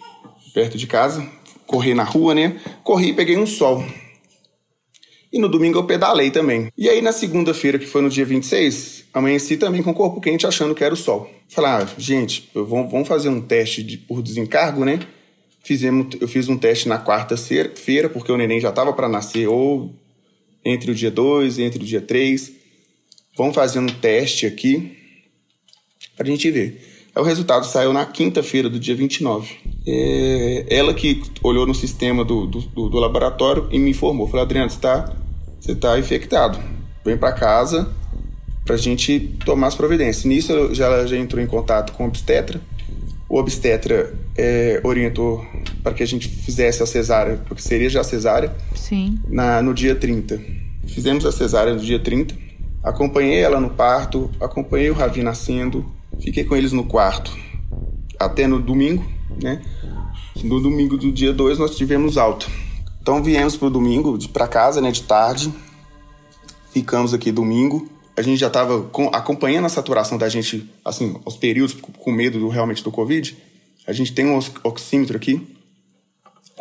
perto 0.53 0.77
de 0.77 0.85
casa, 0.85 1.25
corri 1.65 1.93
na 1.93 2.03
rua, 2.03 2.35
né? 2.35 2.59
Corri 2.83 3.11
e 3.11 3.13
peguei 3.13 3.37
um 3.37 3.45
sol. 3.45 3.85
E 5.33 5.39
no 5.39 5.49
domingo 5.49 5.79
eu 5.79 5.83
pedalei 5.83 6.29
também. 6.29 6.71
E 6.77 6.87
aí 6.87 7.01
na 7.01 7.11
segunda-feira, 7.11 7.79
que 7.79 7.87
foi 7.87 8.03
no 8.03 8.09
dia 8.09 8.23
26, 8.23 9.05
amanheci 9.11 9.57
também 9.57 9.81
com 9.81 9.89
o 9.89 9.95
corpo 9.95 10.21
quente 10.21 10.45
achando 10.45 10.75
que 10.75 10.83
era 10.83 10.93
o 10.93 10.97
sol. 10.97 11.27
Falei, 11.49 11.71
ah, 11.71 11.87
gente, 11.97 12.51
vamos 12.53 13.07
fazer 13.07 13.29
um 13.29 13.41
teste 13.41 13.81
de, 13.81 13.97
por 13.97 14.21
desencargo, 14.21 14.85
né? 14.85 14.99
Fizemos, 15.63 16.15
eu 16.21 16.27
fiz 16.27 16.47
um 16.49 16.57
teste 16.57 16.87
na 16.87 17.03
quarta-feira, 17.03 18.09
porque 18.09 18.31
o 18.31 18.37
neném 18.37 18.59
já 18.59 18.69
estava 18.69 18.93
para 18.93 19.09
nascer, 19.09 19.47
ou 19.47 19.95
entre 20.63 20.91
o 20.91 20.95
dia 20.95 21.09
2 21.09 21.57
e 21.57 21.63
entre 21.63 21.81
o 21.81 21.85
dia 21.85 22.01
3. 22.01 22.51
Vamos 23.35 23.55
fazer 23.55 23.79
um 23.79 23.87
teste 23.87 24.45
aqui 24.45 24.95
para 26.15 26.27
a 26.27 26.29
gente 26.29 26.51
ver. 26.51 26.79
O 27.15 27.23
resultado 27.23 27.65
saiu 27.65 27.91
na 27.91 28.05
quinta-feira 28.05 28.69
do 28.69 28.79
dia 28.79 28.95
29. 28.95 29.55
É, 29.87 30.65
ela 30.69 30.93
que 30.93 31.23
olhou 31.41 31.65
no 31.65 31.73
sistema 31.73 32.23
do, 32.23 32.45
do, 32.45 32.89
do, 32.89 32.99
laboratório 32.99 33.67
e 33.71 33.79
me 33.79 33.91
informou. 33.91 34.27
Falou, 34.27 34.43
Adriano, 34.43 34.69
você 34.69 34.77
está 34.77 35.22
você 35.63 35.75
tá 35.75 35.97
infectado. 35.97 36.59
Vem 37.05 37.17
para 37.17 37.31
casa 37.31 37.89
para 38.65 38.75
a 38.75 38.77
gente 38.77 39.37
tomar 39.45 39.67
as 39.67 39.75
providências. 39.75 40.25
Nisso, 40.25 40.73
já, 40.73 41.05
já 41.05 41.17
entrou 41.17 41.41
em 41.41 41.47
contato 41.47 41.93
com 41.93 42.03
o 42.03 42.07
obstetra 42.07 42.61
o 43.33 43.39
obstetra 43.39 44.13
é, 44.37 44.79
orientou 44.83 45.43
para 45.81 45.91
que 45.91 46.03
a 46.03 46.05
gente 46.05 46.27
fizesse 46.27 46.83
a 46.83 46.85
cesárea, 46.85 47.41
porque 47.47 47.63
seria 47.63 47.89
já 47.89 48.01
a 48.01 48.03
cesárea, 48.03 48.55
Sim. 48.75 49.19
Na, 49.27 49.59
no 49.59 49.73
dia 49.73 49.95
30. 49.95 50.39
Fizemos 50.85 51.25
a 51.25 51.31
cesárea 51.31 51.73
no 51.73 51.79
dia 51.79 51.97
30. 51.97 52.35
Acompanhei 52.83 53.39
ela 53.39 53.59
no 53.59 53.71
parto, 53.71 54.29
acompanhei 54.39 54.91
o 54.91 54.93
Ravi 54.93 55.23
nascendo, 55.23 55.83
fiquei 56.21 56.43
com 56.43 56.55
eles 56.55 56.71
no 56.71 56.83
quarto 56.83 57.35
até 58.19 58.45
no 58.45 58.59
domingo, 58.59 59.03
né? 59.41 59.63
No 60.43 60.61
domingo 60.61 60.95
do 60.95 61.11
dia 61.11 61.33
2 61.33 61.57
nós 61.57 61.75
tivemos 61.75 62.19
alta. 62.19 62.45
Então 63.03 63.21
viemos 63.21 63.55
pro 63.55 63.69
domingo, 63.69 64.17
para 64.29 64.47
casa, 64.47 64.81
né, 64.81 64.89
de 64.89 65.03
tarde. 65.03 65.53
Ficamos 66.71 67.13
aqui 67.13 67.31
domingo 67.31 67.93
a 68.15 68.21
gente 68.21 68.39
já 68.39 68.47
estava 68.47 68.89
acompanhando 69.11 69.65
a 69.65 69.69
saturação 69.69 70.17
da 70.17 70.29
gente, 70.29 70.69
assim, 70.85 71.15
aos 71.25 71.35
períodos 71.35 71.75
com 71.97 72.11
medo 72.11 72.39
do, 72.39 72.47
realmente 72.47 72.83
do 72.83 72.91
Covid. 72.91 73.35
A 73.87 73.93
gente 73.93 74.13
tem 74.13 74.25
um 74.25 74.39
oxímetro 74.63 75.17
aqui 75.17 75.41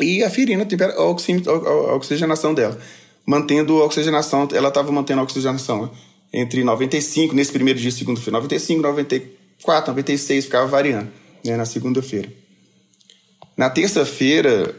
e 0.01 0.25
aferindo 0.25 0.63
a, 0.63 0.85
a, 0.87 1.69
a 1.91 1.95
oxigenação 1.95 2.55
dela. 2.55 2.79
Mantendo 3.27 3.81
a 3.83 3.85
oxigenação, 3.85 4.49
ela 4.53 4.69
estava 4.69 4.91
mantendo 4.91 5.21
a 5.21 5.25
oxigenação 5.25 5.91
entre 6.33 6.65
95, 6.65 7.35
nesse 7.35 7.53
primeiro 7.53 7.79
dia, 7.79 7.91
segundo-feira, 7.91 8.39
95, 8.39 8.81
94, 8.81 9.91
96, 9.91 10.47
ficava 10.47 10.67
variando, 10.67 11.13
né, 11.45 11.57
na 11.59 11.67
segunda-feira. 11.67 12.33
Na 13.55 13.69
terça-feira, 13.69 14.75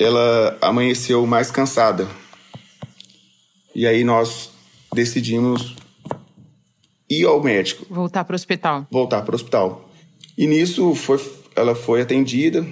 ela 0.00 0.56
amanheceu 0.62 1.26
mais 1.26 1.50
cansada. 1.50 2.08
E 3.74 3.86
aí 3.86 4.02
nós 4.02 4.50
decidimos 4.94 5.76
ir 7.08 7.26
ao 7.26 7.42
médico. 7.42 7.86
Voltar 7.90 8.24
para 8.24 8.32
o 8.32 8.36
hospital. 8.36 8.86
Voltar 8.90 9.20
para 9.22 9.32
o 9.32 9.34
hospital. 9.34 9.90
E 10.38 10.46
nisso 10.46 10.94
foi, 10.94 11.20
ela 11.54 11.74
foi 11.74 12.00
atendida, 12.00 12.66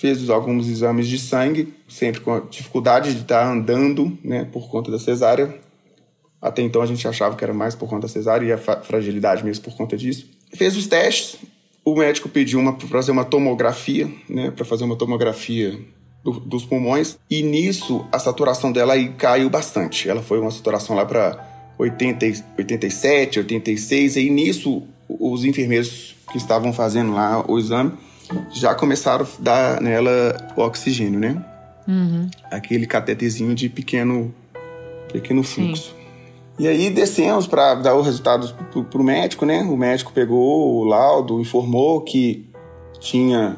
fez 0.00 0.30
alguns 0.30 0.68
exames 0.68 1.08
de 1.08 1.18
sangue, 1.18 1.74
sempre 1.88 2.20
com 2.20 2.46
dificuldade 2.48 3.14
de 3.14 3.22
estar 3.22 3.44
andando, 3.44 4.16
né, 4.22 4.44
por 4.44 4.70
conta 4.70 4.92
da 4.92 4.98
cesárea. 4.98 5.58
Até 6.40 6.62
então 6.62 6.80
a 6.80 6.86
gente 6.86 7.06
achava 7.06 7.34
que 7.34 7.42
era 7.42 7.52
mais 7.52 7.74
por 7.74 7.88
conta 7.88 8.02
da 8.02 8.08
cesárea 8.08 8.46
e 8.46 8.52
a 8.52 8.58
fragilidade 8.58 9.44
mesmo 9.44 9.64
por 9.64 9.76
conta 9.76 9.96
disso. 9.96 10.30
Fez 10.54 10.76
os 10.76 10.86
testes, 10.86 11.36
o 11.84 11.96
médico 11.96 12.28
pediu 12.28 12.62
para 12.74 12.88
fazer 12.88 13.10
uma 13.10 13.24
tomografia, 13.24 14.08
né, 14.28 14.52
para 14.52 14.64
fazer 14.64 14.84
uma 14.84 14.96
tomografia 14.96 15.76
do, 16.22 16.32
dos 16.32 16.64
pulmões, 16.64 17.18
e 17.28 17.42
nisso 17.42 18.06
a 18.12 18.18
saturação 18.18 18.72
dela 18.72 18.94
aí 18.94 19.10
caiu 19.10 19.48
bastante. 19.48 20.08
Ela 20.08 20.22
foi 20.22 20.38
uma 20.38 20.50
saturação 20.50 20.96
lá 20.96 21.04
para 21.06 21.46
87, 21.78 23.38
86, 23.38 24.16
e 24.16 24.30
nisso 24.30 24.82
os 25.08 25.44
enfermeiros 25.44 26.14
que 26.30 26.36
estavam 26.36 26.72
fazendo 26.72 27.12
lá 27.12 27.44
o 27.48 27.58
exame 27.58 27.92
já 28.52 28.74
começaram 28.74 29.24
a 29.24 29.42
dar 29.42 29.80
nela 29.80 30.52
o 30.56 30.60
oxigênio, 30.60 31.18
né? 31.18 31.44
Uhum. 31.88 32.28
Aquele 32.50 32.86
catetezinho 32.86 33.54
de 33.54 33.68
pequeno, 33.68 34.32
pequeno 35.12 35.42
fluxo. 35.42 35.90
Sim. 35.90 36.00
E 36.58 36.68
aí 36.68 36.90
descemos 36.90 37.46
para 37.46 37.74
dar 37.74 37.96
os 37.96 38.04
resultados 38.04 38.52
para 38.52 39.00
o 39.00 39.04
médico, 39.04 39.46
né? 39.46 39.62
O 39.62 39.76
médico 39.76 40.12
pegou 40.12 40.76
o 40.76 40.84
laudo, 40.84 41.40
informou 41.40 42.02
que 42.02 42.46
tinha 43.00 43.56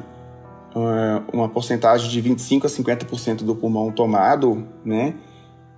uma 1.31 1.49
porcentagem 1.49 2.09
de 2.09 2.21
25 2.21 2.67
a 2.67 2.69
50% 2.69 3.43
do 3.43 3.55
pulmão 3.55 3.91
tomado, 3.91 4.67
né? 4.83 5.15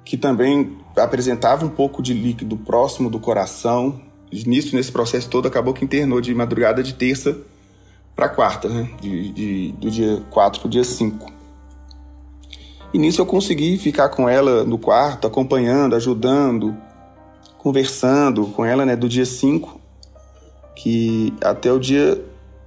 Que 0.03 0.17
também 0.17 0.77
apresentava 0.95 1.65
um 1.65 1.69
pouco 1.69 2.01
de 2.01 2.13
líquido 2.13 2.55
próximo 2.57 3.09
do 3.09 3.19
coração. 3.19 4.01
Nisso, 4.31 4.75
nesse 4.75 4.91
processo 4.91 5.29
todo, 5.29 5.47
acabou 5.47 5.73
que 5.73 5.83
internou 5.83 6.21
de 6.21 6.33
madrugada 6.33 6.81
de 6.81 6.93
terça 6.93 7.37
para 8.15 8.29
quarta, 8.29 8.69
né? 8.69 8.89
De, 9.01 9.31
de, 9.31 9.71
do 9.73 9.91
dia 9.91 10.23
4 10.29 10.61
para 10.61 10.67
o 10.67 10.69
dia 10.69 10.83
5. 10.83 11.33
E 12.93 12.97
nisso 12.97 13.21
eu 13.21 13.25
consegui 13.25 13.77
ficar 13.77 14.09
com 14.09 14.29
ela 14.29 14.63
no 14.63 14.77
quarto, 14.77 15.27
acompanhando, 15.27 15.95
ajudando, 15.95 16.75
conversando 17.57 18.45
com 18.47 18.63
ela, 18.63 18.85
né, 18.85 18.95
do 18.95 19.09
dia 19.09 19.25
5 19.25 19.81
que 20.75 21.33
até 21.41 21.71
o 21.71 21.79
dia 21.79 22.21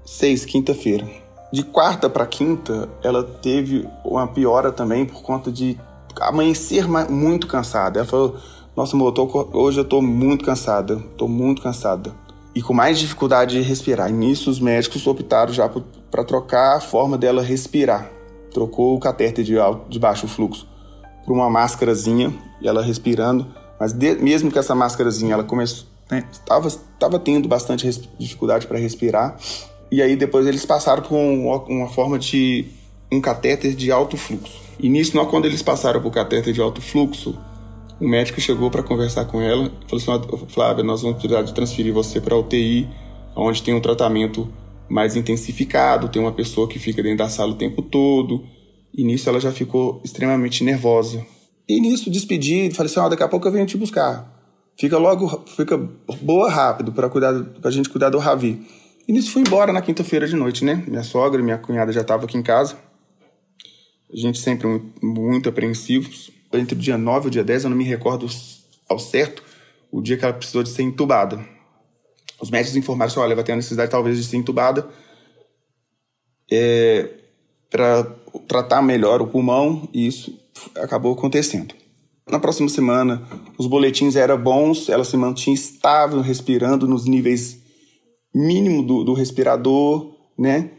6, 0.05 0.45
quinta-feira. 0.47 1.07
De 1.51 1.63
quarta 1.63 2.11
para 2.11 2.27
quinta, 2.27 2.89
ela 3.03 3.25
teve 3.25 3.89
uma 4.05 4.27
piora 4.27 4.71
também 4.71 5.07
por 5.07 5.23
conta 5.23 5.51
de 5.51 5.79
amanhecer 6.21 6.87
muito 7.11 7.47
cansada. 7.47 8.01
Ela 8.01 8.09
falou: 8.09 8.37
Nossa, 8.77 8.95
amor, 8.95 9.09
eu 9.09 9.13
tô, 9.13 9.49
hoje 9.55 9.81
eu 9.81 9.85
tô 9.85 10.03
muito 10.03 10.45
cansada, 10.45 10.97
tô 11.17 11.27
muito 11.27 11.63
cansada. 11.63 12.13
E 12.55 12.61
com 12.61 12.75
mais 12.75 12.99
dificuldade 12.99 13.57
de 13.57 13.63
respirar. 13.63 14.11
E 14.11 14.13
nisso, 14.13 14.51
os 14.51 14.61
médicos 14.61 15.07
optaram 15.07 15.53
já 15.53 15.71
para 16.11 16.25
trocar 16.25 16.77
a 16.77 16.81
forma 16.81 17.17
dela 17.17 17.43
respirar. 17.43 18.11
Trocou 18.53 18.97
o 18.97 19.01
catéter 19.01 19.45
de, 19.45 19.59
alto, 19.59 19.89
de 19.89 19.99
baixo 19.99 20.27
fluxo 20.27 20.67
por 21.25 21.33
uma 21.33 21.49
máscarazinha 21.49 22.35
e 22.61 22.69
ela 22.69 22.83
respirando. 22.83 23.47
Mas 23.79 23.93
de, 23.93 24.17
mesmo 24.17 24.51
com 24.51 24.59
essa 24.59 24.75
máscarazinha, 24.75 25.35
ela 25.35 25.45
começou, 25.45 25.87
né, 26.11 26.25
tava, 26.45 26.69
tava 26.99 27.19
tendo 27.19 27.49
bastante 27.49 27.89
dificuldade 28.19 28.67
para 28.67 28.79
respirar. 28.79 29.37
E 29.91 30.03
aí 30.03 30.17
depois 30.17 30.47
eles 30.47 30.65
passaram 30.67 31.03
por 31.03 31.17
um, 31.17 31.49
uma 31.69 31.89
forma 31.89 32.19
de 32.19 32.67
um 33.11 33.21
catéter 33.21 33.75
de 33.75 33.91
alto 33.91 34.17
fluxo. 34.17 34.61
E 34.79 34.89
nisso, 34.89 35.13
quando 35.27 35.47
eles 35.47 35.63
passaram 35.63 36.01
por 36.01 36.13
catéter 36.13 36.53
de 36.53 36.61
alto 36.61 36.81
fluxo, 36.81 37.37
o 38.01 38.07
médico 38.07 38.41
chegou 38.41 38.71
para 38.71 38.83
conversar 38.83 39.25
com 39.25 39.41
ela 39.41 39.67
e 39.67 39.89
falou 39.89 40.21
assim: 40.21 40.47
Flávia, 40.49 40.85
nós 40.85 41.03
vamos 41.03 41.19
precisar 41.19 41.43
de 41.43 41.53
transferir 41.53 41.93
você 41.93 42.21
para 42.21 42.37
UTI, 42.37 42.89
onde 43.35 43.63
tem 43.63 43.75
um 43.75 43.81
tratamento 43.81 44.49
mais 44.89 45.17
intensificado, 45.17 46.09
tem 46.09 46.21
uma 46.21 46.33
pessoa 46.33 46.69
que 46.69 46.79
fica 46.79 47.03
dentro 47.03 47.19
da 47.19 47.29
sala 47.29 47.53
o 47.53 47.57
tempo 47.57 47.83
todo. 47.83 48.45
E 48.95 49.05
nisso 49.05 49.29
ela 49.29 49.41
já 49.41 49.53
ficou 49.53 50.01
extremamente 50.05 50.65
nervosa. 50.65 51.25
E 51.69 51.81
nisso 51.81 52.11
despedi, 52.11 52.71
falei 52.71 52.91
assim: 52.91 53.01
oh, 53.01 53.09
daqui 53.09 53.23
a 53.23 53.29
pouco 53.29 53.49
eu 53.49 53.53
venho 53.53 53.67
te 53.67 53.77
buscar. 53.77 54.37
Fica 54.79 54.97
logo, 54.97 55.43
fica 55.57 55.77
boa 56.23 56.49
rápido 56.49 56.93
para 56.93 57.09
cuidar, 57.09 57.35
gente 57.69 57.91
cuidar 57.91 58.11
do 58.11 58.19
Ravi. 58.19 58.65
E 59.09 59.13
nisso 59.13 59.33
fui 59.33 59.41
embora 59.41 59.73
na 59.73 59.81
quinta-feira 59.81 60.29
de 60.29 60.37
noite, 60.37 60.63
né? 60.63 60.85
Minha 60.87 61.03
sogra 61.03 61.41
e 61.41 61.45
minha 61.45 61.57
cunhada 61.57 61.91
já 61.91 62.03
estavam 62.03 62.27
aqui 62.27 62.37
em 62.37 62.43
casa. 62.43 62.77
A 64.13 64.17
gente 64.17 64.39
sempre 64.39 64.69
muito 65.03 65.49
apreensivos. 65.49 66.31
Entre 66.53 66.75
o 66.75 66.79
dia 66.79 66.99
9 66.99 67.25
e 67.25 67.29
o 67.29 67.31
dia 67.31 67.43
10, 67.43 67.65
eu 67.65 67.71
não 67.71 67.77
me 67.77 67.85
recordo 67.85 68.27
ao 68.87 68.99
certo 68.99 69.43
o 69.91 70.03
dia 70.03 70.19
que 70.19 70.25
ela 70.27 70.35
precisou 70.35 70.63
de 70.63 70.69
ser 70.69 70.83
entubada. 70.83 71.43
Os 72.39 72.51
médicos 72.51 72.77
informaram 72.77 73.11
assim, 73.11 73.21
olha, 73.21 73.35
vai 73.35 73.43
ter 73.43 73.53
a 73.53 73.57
necessidade 73.57 73.91
talvez 73.91 74.19
de 74.19 74.25
ser 74.25 74.37
entubada 74.37 74.87
é, 76.51 77.09
para 77.71 78.05
tratar 78.47 78.83
melhor 78.83 79.23
o 79.23 79.27
pulmão 79.27 79.89
e 79.91 80.07
isso 80.07 80.39
acabou 80.77 81.15
acontecendo. 81.15 81.75
Na 82.29 82.39
próxima 82.39 82.69
semana, 82.69 83.27
os 83.57 83.67
boletins 83.67 84.17
eram 84.17 84.39
bons, 84.39 84.91
ela 84.91 85.05
se 85.05 85.17
mantinha 85.17 85.55
estável, 85.55 86.21
respirando 86.21 86.87
nos 86.87 87.07
níveis 87.07 87.68
mínimo 88.35 88.83
do, 88.83 89.05
do 89.05 89.13
respirador, 89.13 90.15
né? 90.39 90.71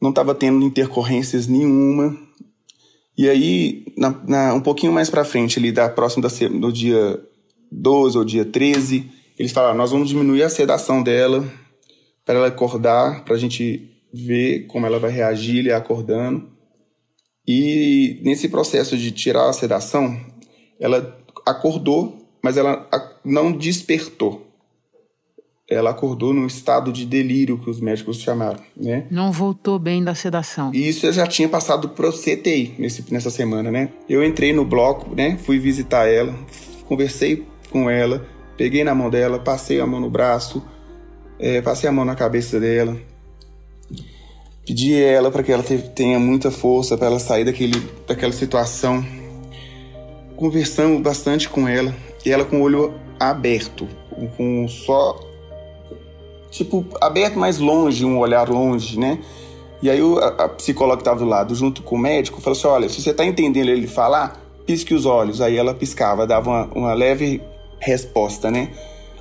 Não 0.00 0.10
estava 0.10 0.34
tendo 0.34 0.64
intercorrências 0.64 1.46
nenhuma. 1.46 2.16
E 3.16 3.28
aí, 3.28 3.84
na, 3.96 4.10
na, 4.26 4.54
um 4.54 4.60
pouquinho 4.60 4.92
mais 4.92 5.08
para 5.08 5.24
frente, 5.24 5.58
ali 5.58 5.70
da 5.70 5.88
próxima 5.88 6.28
da, 6.28 6.48
do 6.48 6.72
dia 6.72 7.20
12 7.70 8.18
ou 8.18 8.24
dia 8.24 8.44
13, 8.44 9.10
eles 9.38 9.52
falaram: 9.52 9.76
nós 9.76 9.90
vamos 9.90 10.08
diminuir 10.08 10.42
a 10.42 10.48
sedação 10.48 11.02
dela 11.02 11.44
para 12.24 12.36
ela 12.36 12.46
acordar, 12.48 13.24
para 13.24 13.34
a 13.34 13.38
gente 13.38 13.90
ver 14.12 14.66
como 14.66 14.86
ela 14.86 14.98
vai 14.98 15.10
reagir, 15.10 15.58
ele 15.58 15.72
acordando. 15.72 16.48
E 17.46 18.20
nesse 18.22 18.48
processo 18.48 18.96
de 18.96 19.10
tirar 19.10 19.48
a 19.48 19.52
sedação, 19.52 20.18
ela 20.80 21.18
acordou, 21.46 22.16
mas 22.42 22.56
ela 22.56 22.88
não 23.24 23.52
despertou 23.52 24.53
ela 25.68 25.90
acordou 25.90 26.34
num 26.34 26.46
estado 26.46 26.92
de 26.92 27.06
delírio 27.06 27.58
que 27.58 27.70
os 27.70 27.80
médicos 27.80 28.20
chamaram, 28.20 28.60
né? 28.76 29.06
Não 29.10 29.32
voltou 29.32 29.78
bem 29.78 30.04
da 30.04 30.14
sedação. 30.14 30.70
E 30.74 30.88
isso 30.88 31.06
eu 31.06 31.12
já 31.12 31.26
tinha 31.26 31.48
passado 31.48 31.88
pro 31.88 32.12
CTI 32.12 32.74
nesse, 32.78 33.04
nessa 33.10 33.30
semana, 33.30 33.70
né? 33.70 33.88
Eu 34.08 34.22
entrei 34.22 34.52
no 34.52 34.64
bloco, 34.64 35.14
né? 35.14 35.38
Fui 35.42 35.58
visitar 35.58 36.06
ela, 36.06 36.34
conversei 36.86 37.46
com 37.70 37.88
ela, 37.88 38.26
peguei 38.58 38.84
na 38.84 38.94
mão 38.94 39.08
dela, 39.08 39.38
passei 39.38 39.80
a 39.80 39.86
mão 39.86 40.00
no 40.00 40.10
braço, 40.10 40.62
é, 41.38 41.62
passei 41.62 41.88
a 41.88 41.92
mão 41.92 42.04
na 42.04 42.14
cabeça 42.14 42.60
dela, 42.60 42.98
pedi 44.66 44.94
a 44.94 45.06
ela 45.06 45.30
para 45.30 45.42
que 45.42 45.50
ela 45.50 45.62
tenha 45.62 46.18
muita 46.18 46.50
força 46.50 46.98
para 46.98 47.06
ela 47.06 47.18
sair 47.18 47.44
daquele, 47.44 47.80
daquela 48.06 48.32
situação. 48.32 49.02
Conversamos 50.36 51.00
bastante 51.00 51.48
com 51.48 51.66
ela 51.66 51.94
e 52.26 52.30
ela 52.30 52.44
com 52.44 52.60
o 52.60 52.62
olho 52.62 52.92
aberto, 53.18 53.88
com 54.36 54.68
só 54.68 55.33
tipo, 56.54 56.86
aberto 57.00 57.36
mais 57.36 57.58
longe, 57.58 58.04
um 58.04 58.18
olhar 58.18 58.48
longe, 58.48 58.98
né? 58.98 59.18
E 59.82 59.90
aí 59.90 60.00
a, 60.00 60.44
a 60.44 60.48
psicóloga 60.48 60.98
que 60.98 61.02
estava 61.02 61.18
do 61.18 61.26
lado, 61.26 61.54
junto 61.54 61.82
com 61.82 61.96
o 61.96 61.98
médico, 61.98 62.40
falou 62.40 62.56
assim: 62.56 62.68
olha, 62.68 62.88
se 62.88 63.02
você 63.02 63.10
está 63.10 63.24
entendendo 63.24 63.68
ele 63.68 63.88
falar, 63.88 64.40
pisque 64.64 64.94
os 64.94 65.04
olhos. 65.04 65.40
Aí 65.40 65.56
ela 65.56 65.74
piscava, 65.74 66.26
dava 66.26 66.48
uma, 66.48 66.64
uma 66.74 66.94
leve 66.94 67.42
resposta, 67.80 68.50
né? 68.50 68.70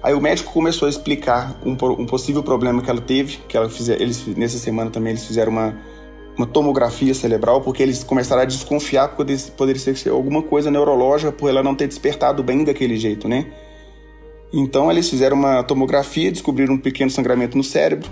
Aí 0.01 0.13
o 0.13 0.21
médico 0.21 0.53
começou 0.53 0.85
a 0.85 0.89
explicar 0.89 1.59
um, 1.65 1.71
um 1.71 2.05
possível 2.05 2.43
problema 2.43 2.81
que 2.81 2.89
ela 2.89 3.01
teve, 3.01 3.37
que 3.47 3.57
ela 3.57 3.69
fizer, 3.69 3.99
eles 3.99 4.25
nessa 4.27 4.57
semana 4.59 4.91
também 4.91 5.11
eles 5.11 5.25
fizeram 5.25 5.51
uma, 5.51 5.75
uma 6.37 6.45
tomografia 6.45 7.13
cerebral, 7.13 7.61
porque 7.61 7.81
eles 7.81 8.03
começaram 8.03 8.41
a 8.41 8.45
desconfiar 8.45 9.09
que 9.09 9.15
poderia, 9.15 9.41
poderia 9.57 9.95
ser 9.95 10.09
alguma 10.09 10.43
coisa 10.43 10.69
neurológica 10.69 11.31
por 11.31 11.49
ela 11.49 11.63
não 11.63 11.73
ter 11.73 11.87
despertado 11.87 12.43
bem 12.43 12.63
daquele 12.63 12.97
jeito, 12.97 13.27
né? 13.27 13.47
Então 14.53 14.91
eles 14.91 15.09
fizeram 15.09 15.35
uma 15.35 15.63
tomografia, 15.63 16.31
descobriram 16.31 16.75
um 16.75 16.77
pequeno 16.77 17.09
sangramento 17.09 17.57
no 17.57 17.63
cérebro, 17.63 18.07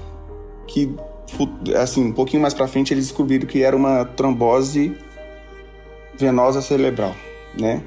que 0.67 0.91
assim, 1.79 2.07
um 2.07 2.11
pouquinho 2.11 2.41
mais 2.41 2.53
para 2.53 2.67
frente 2.67 2.93
eles 2.93 3.05
descobriram 3.05 3.45
que 3.45 3.61
era 3.61 3.75
uma 3.75 4.03
trombose 4.03 4.97
venosa 6.17 6.61
cerebral, 6.61 7.15
né? 7.57 7.81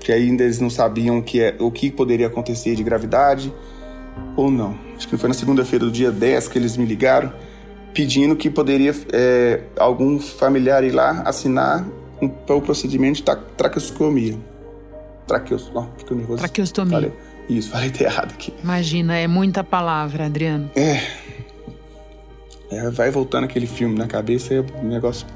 Que 0.00 0.10
ainda 0.10 0.42
eles 0.42 0.58
não 0.58 0.70
sabiam 0.70 1.18
o 1.18 1.22
que, 1.22 1.40
é, 1.40 1.54
o 1.58 1.70
que 1.70 1.90
poderia 1.90 2.28
acontecer 2.28 2.74
de 2.74 2.82
gravidade 2.82 3.52
ou 4.36 4.50
não. 4.50 4.78
Acho 4.96 5.06
que 5.06 5.16
foi 5.16 5.28
na 5.28 5.34
segunda-feira 5.34 5.84
do 5.84 5.90
dia 5.90 6.10
10 6.10 6.48
que 6.48 6.58
eles 6.58 6.76
me 6.76 6.86
ligaram 6.86 7.32
pedindo 7.92 8.36
que 8.36 8.48
poderia 8.48 8.94
é, 9.12 9.60
algum 9.76 10.18
familiar 10.18 10.84
ir 10.84 10.92
lá 10.92 11.22
assinar 11.22 11.86
um, 12.22 12.26
o 12.26 12.62
procedimento 12.62 13.16
de 13.16 13.22
traqueostomia. 13.56 14.38
Traqueos, 15.26 15.70
oh, 15.74 15.84
nervoso. 16.14 16.38
Traqueostomia. 16.38 16.92
Falei. 16.92 17.12
Isso, 17.48 17.70
falei 17.70 17.90
errado 17.98 18.32
aqui. 18.32 18.52
Imagina, 18.62 19.16
é 19.16 19.26
muita 19.26 19.64
palavra, 19.64 20.26
Adriano. 20.26 20.70
É. 20.76 21.00
é 22.70 22.90
vai 22.90 23.10
voltando 23.10 23.44
aquele 23.44 23.66
filme 23.66 23.98
na 23.98 24.06
cabeça, 24.06 24.54
é 24.54 24.60
um 24.60 24.88
negócio 24.88 25.26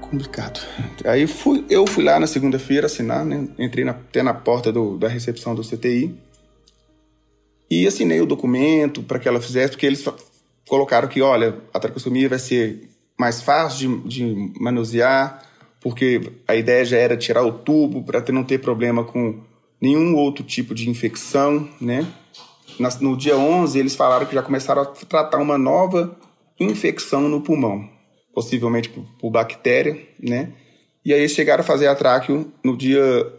complicado. 0.00 0.60
Aí 1.04 1.26
fui, 1.26 1.64
eu 1.70 1.86
fui 1.86 2.04
lá 2.04 2.20
na 2.20 2.26
segunda-feira 2.26 2.86
assinar, 2.86 3.24
né? 3.24 3.48
Entrei 3.58 3.84
na, 3.84 3.92
até 3.92 4.22
na 4.22 4.34
porta 4.34 4.70
do, 4.70 4.98
da 4.98 5.08
recepção 5.08 5.54
do 5.54 5.62
CTI 5.62 6.14
e 7.70 7.86
assinei 7.86 8.20
o 8.20 8.26
documento 8.26 9.02
para 9.02 9.18
que 9.18 9.26
ela 9.26 9.40
fizesse, 9.40 9.72
porque 9.72 9.86
eles 9.86 10.04
colocaram 10.68 11.08
que, 11.08 11.20
olha, 11.22 11.56
a 11.72 11.80
tracostomia 11.80 12.28
vai 12.28 12.38
ser 12.38 12.88
mais 13.18 13.40
fácil 13.40 14.02
de, 14.06 14.24
de 14.24 14.52
manusear, 14.60 15.42
porque 15.80 16.32
a 16.46 16.54
ideia 16.54 16.84
já 16.84 16.98
era 16.98 17.16
tirar 17.16 17.42
o 17.42 17.52
tubo 17.52 18.02
para 18.02 18.22
não 18.32 18.44
ter 18.44 18.58
problema 18.58 19.04
com 19.04 19.40
nenhum 19.80 20.16
outro 20.16 20.44
tipo 20.44 20.74
de 20.74 20.88
infecção, 20.88 21.68
né? 21.80 22.06
No 23.00 23.16
dia 23.16 23.36
11, 23.36 23.78
eles 23.78 23.94
falaram 23.94 24.26
que 24.26 24.34
já 24.34 24.42
começaram 24.42 24.82
a 24.82 24.86
tratar 24.86 25.38
uma 25.38 25.56
nova 25.56 26.16
infecção 26.58 27.28
no 27.28 27.40
pulmão, 27.40 27.88
possivelmente 28.34 28.88
por, 28.88 29.04
por 29.18 29.30
bactéria, 29.30 29.96
né? 30.20 30.52
E 31.04 31.12
aí 31.12 31.20
eles 31.20 31.32
chegaram 31.32 31.62
a 31.62 31.66
fazer 31.66 31.86
a 31.86 31.94
tráqueo 31.94 32.50
no 32.64 32.76
dia 32.76 33.32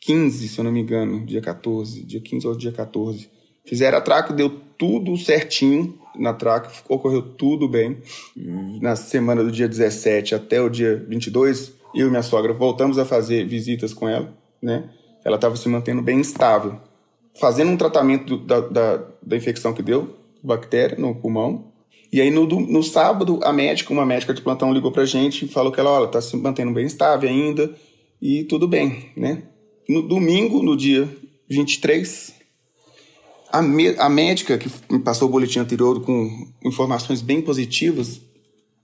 15, 0.00 0.48
se 0.48 0.58
eu 0.58 0.64
não 0.64 0.70
me 0.70 0.80
engano, 0.80 1.24
dia 1.24 1.40
14, 1.40 2.02
dia 2.04 2.20
15 2.20 2.46
ou 2.46 2.54
dia 2.54 2.70
14. 2.70 3.28
Fizeram 3.64 3.96
a 3.96 4.00
tráqueo, 4.00 4.36
deu 4.36 4.50
tudo 4.76 5.16
certinho 5.16 5.98
na 6.14 6.34
tráqueo, 6.34 6.70
ocorreu 6.88 7.22
tudo 7.22 7.66
bem. 7.66 7.98
Na 8.80 8.94
semana 8.94 9.42
do 9.42 9.50
dia 9.50 9.66
17 9.66 10.34
até 10.34 10.60
o 10.60 10.68
dia 10.68 11.02
22, 11.08 11.72
eu 11.94 12.08
e 12.08 12.10
minha 12.10 12.22
sogra 12.22 12.52
voltamos 12.52 12.98
a 12.98 13.04
fazer 13.04 13.46
visitas 13.46 13.94
com 13.94 14.06
ela, 14.06 14.32
né? 14.60 14.90
Ela 15.24 15.36
estava 15.36 15.56
se 15.56 15.68
mantendo 15.68 16.02
bem 16.02 16.20
estável. 16.20 16.78
Fazendo 17.40 17.70
um 17.70 17.76
tratamento 17.76 18.36
da, 18.36 18.60
da, 18.60 19.04
da 19.22 19.36
infecção 19.36 19.72
que 19.72 19.82
deu, 19.82 20.14
bactéria 20.42 20.98
no 20.98 21.14
pulmão, 21.14 21.72
e 22.12 22.20
aí 22.20 22.30
no, 22.30 22.46
no 22.46 22.80
sábado, 22.80 23.40
a 23.42 23.52
médica, 23.52 23.92
uma 23.92 24.06
médica 24.06 24.32
de 24.32 24.40
plantão 24.40 24.72
ligou 24.72 24.92
pra 24.92 25.04
gente 25.04 25.44
e 25.44 25.48
falou 25.48 25.72
que 25.72 25.80
ela, 25.80 25.90
olha, 25.90 26.06
tá 26.06 26.20
se 26.20 26.36
mantendo 26.36 26.72
bem 26.72 26.86
estável 26.86 27.28
ainda 27.28 27.74
e 28.22 28.44
tudo 28.44 28.68
bem, 28.68 29.10
né? 29.16 29.42
No 29.88 30.00
domingo, 30.00 30.62
no 30.62 30.76
dia 30.76 31.08
23, 31.48 32.32
a, 33.50 33.60
me, 33.60 33.88
a 33.98 34.08
médica 34.08 34.56
que 34.56 34.70
me 34.88 35.00
passou 35.00 35.28
o 35.28 35.30
boletim 35.32 35.58
anterior 35.58 36.00
com 36.02 36.46
informações 36.64 37.20
bem 37.20 37.42
positivas, 37.42 38.20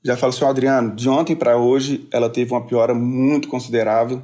já 0.05 0.16
falou 0.16 0.35
assim, 0.35 0.44
Adriano, 0.44 0.96
de 0.96 1.09
ontem 1.09 1.37
para 1.37 1.57
hoje 1.57 2.09
ela 2.11 2.29
teve 2.29 2.53
uma 2.53 2.66
piora 2.66 2.94
muito 2.94 3.48
considerável. 3.48 4.22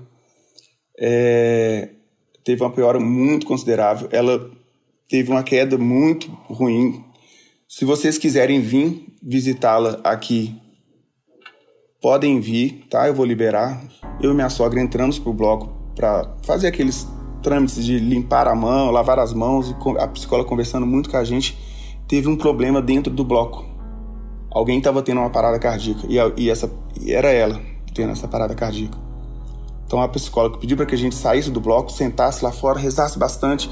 É, 0.98 1.90
teve 2.46 2.62
uma 2.62 2.70
piora 2.70 2.98
muito 3.00 3.44
considerável. 3.44 4.08
Ela 4.10 4.48
teve 5.08 5.30
uma 5.30 5.42
queda 5.42 5.76
muito 5.76 6.30
ruim 6.48 7.04
se 7.68 7.84
vocês 7.84 8.16
quiserem 8.16 8.60
vir 8.60 9.12
visitá-la 9.20 9.98
aqui, 10.04 10.54
podem 12.00 12.38
vir, 12.38 12.86
tá? 12.88 13.08
Eu 13.08 13.14
vou 13.14 13.26
liberar. 13.26 13.82
Eu 14.22 14.30
e 14.30 14.34
minha 14.34 14.48
sogra 14.48 14.80
entramos 14.80 15.18
pro 15.18 15.32
bloco 15.32 15.74
para 15.96 16.36
fazer 16.44 16.68
aqueles 16.68 17.08
trâmites 17.42 17.84
de 17.84 17.98
limpar 17.98 18.46
a 18.46 18.54
mão, 18.54 18.92
lavar 18.92 19.18
as 19.18 19.32
mãos 19.32 19.70
e 19.70 19.74
a 19.98 20.06
psicóloga 20.06 20.48
conversando 20.48 20.86
muito 20.86 21.10
com 21.10 21.16
a 21.16 21.24
gente, 21.24 21.58
teve 22.06 22.28
um 22.28 22.36
problema 22.36 22.80
dentro 22.80 23.12
do 23.12 23.24
bloco. 23.24 23.64
Alguém 24.48 24.78
estava 24.78 25.02
tendo 25.02 25.20
uma 25.20 25.30
parada 25.30 25.58
cardíaca 25.58 26.06
e, 26.36 26.48
essa 26.48 26.72
e 27.00 27.12
era 27.12 27.30
ela 27.30 27.60
tendo 27.92 28.12
essa 28.12 28.28
parada 28.28 28.54
cardíaca. 28.54 29.05
Então 29.86 30.00
a 30.02 30.08
psicóloga 30.08 30.58
pediu 30.58 30.76
para 30.76 30.86
que 30.86 30.94
a 30.94 30.98
gente 30.98 31.14
saísse 31.14 31.50
do 31.50 31.60
bloco, 31.60 31.92
sentasse 31.92 32.44
lá 32.44 32.50
fora, 32.50 32.78
rezasse 32.78 33.18
bastante 33.18 33.70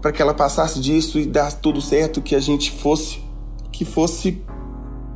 para 0.00 0.12
que 0.12 0.22
ela 0.22 0.32
passasse 0.32 0.80
disso 0.80 1.18
e 1.18 1.26
dar 1.26 1.52
tudo 1.52 1.80
certo, 1.80 2.22
que 2.22 2.34
a 2.34 2.40
gente 2.40 2.70
fosse, 2.70 3.22
que 3.70 3.84
fosse, 3.84 4.42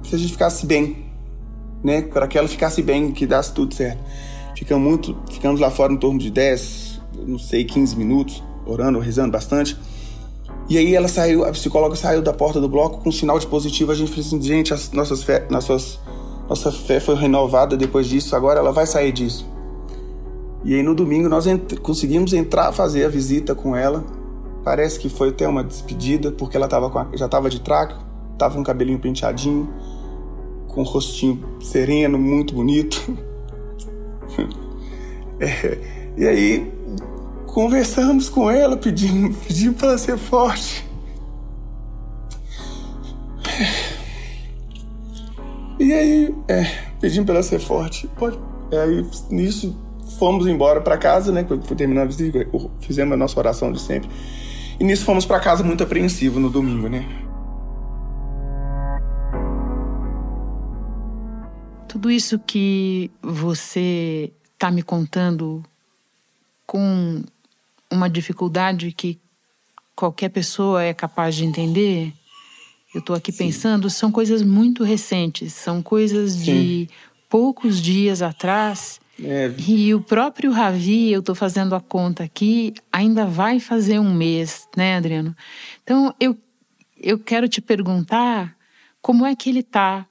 que 0.03 0.15
a 0.15 0.19
gente 0.19 0.33
ficasse 0.33 0.67
bem, 0.67 1.07
né? 1.83 2.03
Para 2.03 2.29
que 2.29 2.37
ela 2.37 2.49
ficasse 2.49 2.83
bem, 2.83 3.11
que 3.11 3.27
desse 3.27 3.53
tudo 3.53 3.75
certo. 3.75 4.03
Ficamos 4.57 4.87
muito, 4.87 5.17
ficamos 5.31 5.59
lá 5.59 5.71
fora 5.71 5.93
em 5.93 5.97
torno 5.97 6.19
de 6.19 6.31
10, 6.31 7.01
não 7.27 7.39
sei, 7.39 7.65
15 7.65 7.97
minutos, 7.97 8.43
orando, 8.67 8.99
rezando 8.99 9.33
bastante. 9.33 9.77
E 10.69 10.79
aí 10.79 10.95
ela 10.95 11.09
saiu, 11.09 11.45
a 11.45 11.51
psicóloga 11.51 11.97
saiu 11.97 12.23
da 12.23 12.33
porta 12.33 12.61
do 12.61 12.69
bloco 12.69 13.01
com 13.01 13.09
um 13.09 13.13
sinal 13.13 13.39
de 13.39 13.47
positivo. 13.47 13.91
A 13.91 13.95
gente 13.95 14.11
falou 14.11 14.27
assim, 14.27 14.41
gente, 14.41 14.73
as 14.73 14.93
nossas 14.93 15.23
fé, 15.23 15.47
nossas, 15.51 15.99
nossa 16.49 16.71
fé 16.71 17.01
foi 17.01 17.15
renovada 17.17 17.77
depois 17.77 18.07
disso, 18.07 18.37
agora 18.37 18.61
ela 18.61 18.73
vai 18.73 18.87
sair 18.87 19.13
disso. 19.13 19.54
E 20.65 20.75
aí 20.75 20.83
no 20.83 20.95
domingo 20.95 21.29
nós 21.29 21.47
ent 21.47 21.79
conseguimos 21.81 22.33
entrar, 22.33 22.73
fazer 22.73 23.05
a 23.05 23.09
visita 23.09 23.55
com 23.55 23.77
ela 23.77 24.05
Parece 24.65 24.99
que 24.99 25.11
foi 25.11 25.29
até 25.29 25.47
uma 25.47 25.63
despedida, 25.63 26.33
porque 26.33 26.57
ela 26.57 26.67
tava 26.67 26.87
a, 26.99 27.17
já 27.17 27.27
estava 27.27 27.51
de 27.51 27.61
traco, 27.61 28.03
estava 28.33 28.55
com 28.55 28.63
o 28.63 28.65
cabelinho 28.65 28.99
penteadinho, 28.99 29.69
com 30.69 30.81
um 30.81 30.85
rostinho 30.85 31.39
sereno, 31.61 32.19
muito 32.19 32.55
bonito. 32.55 32.97
é, 35.39 35.79
e 36.17 36.27
aí 36.27 36.73
conversamos 37.47 38.31
com 38.31 38.51
ela, 38.51 38.75
pedimos, 38.75 39.37
pedimos 39.47 39.77
para 39.77 39.89
ela 39.89 39.99
ser 39.99 40.17
forte. 40.17 40.89
E 45.79 45.93
aí, 45.93 46.35
é, 46.49 46.65
pedimos 47.01 47.27
para 47.27 47.35
ela 47.35 47.43
ser 47.43 47.59
forte. 47.59 48.09
Pode, 48.17 48.39
é, 48.71 48.81
aí, 48.81 49.07
nisso, 49.29 49.77
fomos 50.19 50.47
embora 50.47 50.81
para 50.81 50.97
casa, 50.97 51.33
né? 51.33 51.47
Terminando, 51.77 52.15
fizemos 52.81 53.15
a 53.15 53.17
nossa 53.17 53.39
oração 53.39 53.73
de 53.73 53.81
sempre. 53.81 54.09
E 54.79 54.85
nisso 54.85 55.05
fomos 55.05 55.25
para 55.25 55.41
casa 55.41 55.63
muito 55.63 55.83
apreensivo 55.83 56.41
no 56.41 56.51
domingo, 56.51 56.89
né? 56.89 57.07
Tudo 61.89 62.11
isso 62.11 62.39
que 62.39 63.11
você 63.23 64.33
está 64.53 64.71
me 64.71 64.83
contando 64.83 65.65
com 66.67 67.23
uma 67.91 68.11
dificuldade 68.11 68.91
que 68.93 69.19
qualquer 69.95 70.29
pessoa 70.31 70.83
é 70.83 70.93
capaz 70.93 71.37
de 71.37 71.45
entender, 71.45 72.13
eu 72.93 72.99
estou 72.99 73.15
aqui 73.15 73.31
Sim. 73.31 73.47
pensando, 73.47 73.89
são 73.89 74.11
coisas 74.11 74.43
muito 74.43 74.83
recentes, 74.83 75.53
são 75.53 75.81
coisas 75.81 76.33
Sim. 76.33 76.45
de 76.45 76.89
poucos 77.29 77.81
dias 77.81 78.23
atrás 78.23 79.01
é. 79.23 79.53
E 79.59 79.95
o 79.95 80.01
próprio 80.01 80.51
Ravi, 80.51 81.13
eu 81.13 81.21
estou 81.21 81.35
fazendo 81.35 81.75
a 81.75 81.81
conta 81.81 82.25
aqui, 82.25 82.75
ainda 82.93 83.25
vai 83.25 83.61
fazer 83.61 83.99
um 83.99 84.13
mês, 84.13 84.67
né, 84.77 84.97
Adriano? 84.97 85.37
Então 85.83 86.15
eu, 86.19 86.37
eu 87.01 87.19
quero 87.19 87.49
te 87.49 87.61
perguntar 87.61 88.57
como 89.01 89.25
é 89.25 89.37
que 89.37 89.51
ele 89.51 89.61
está, 89.61 90.07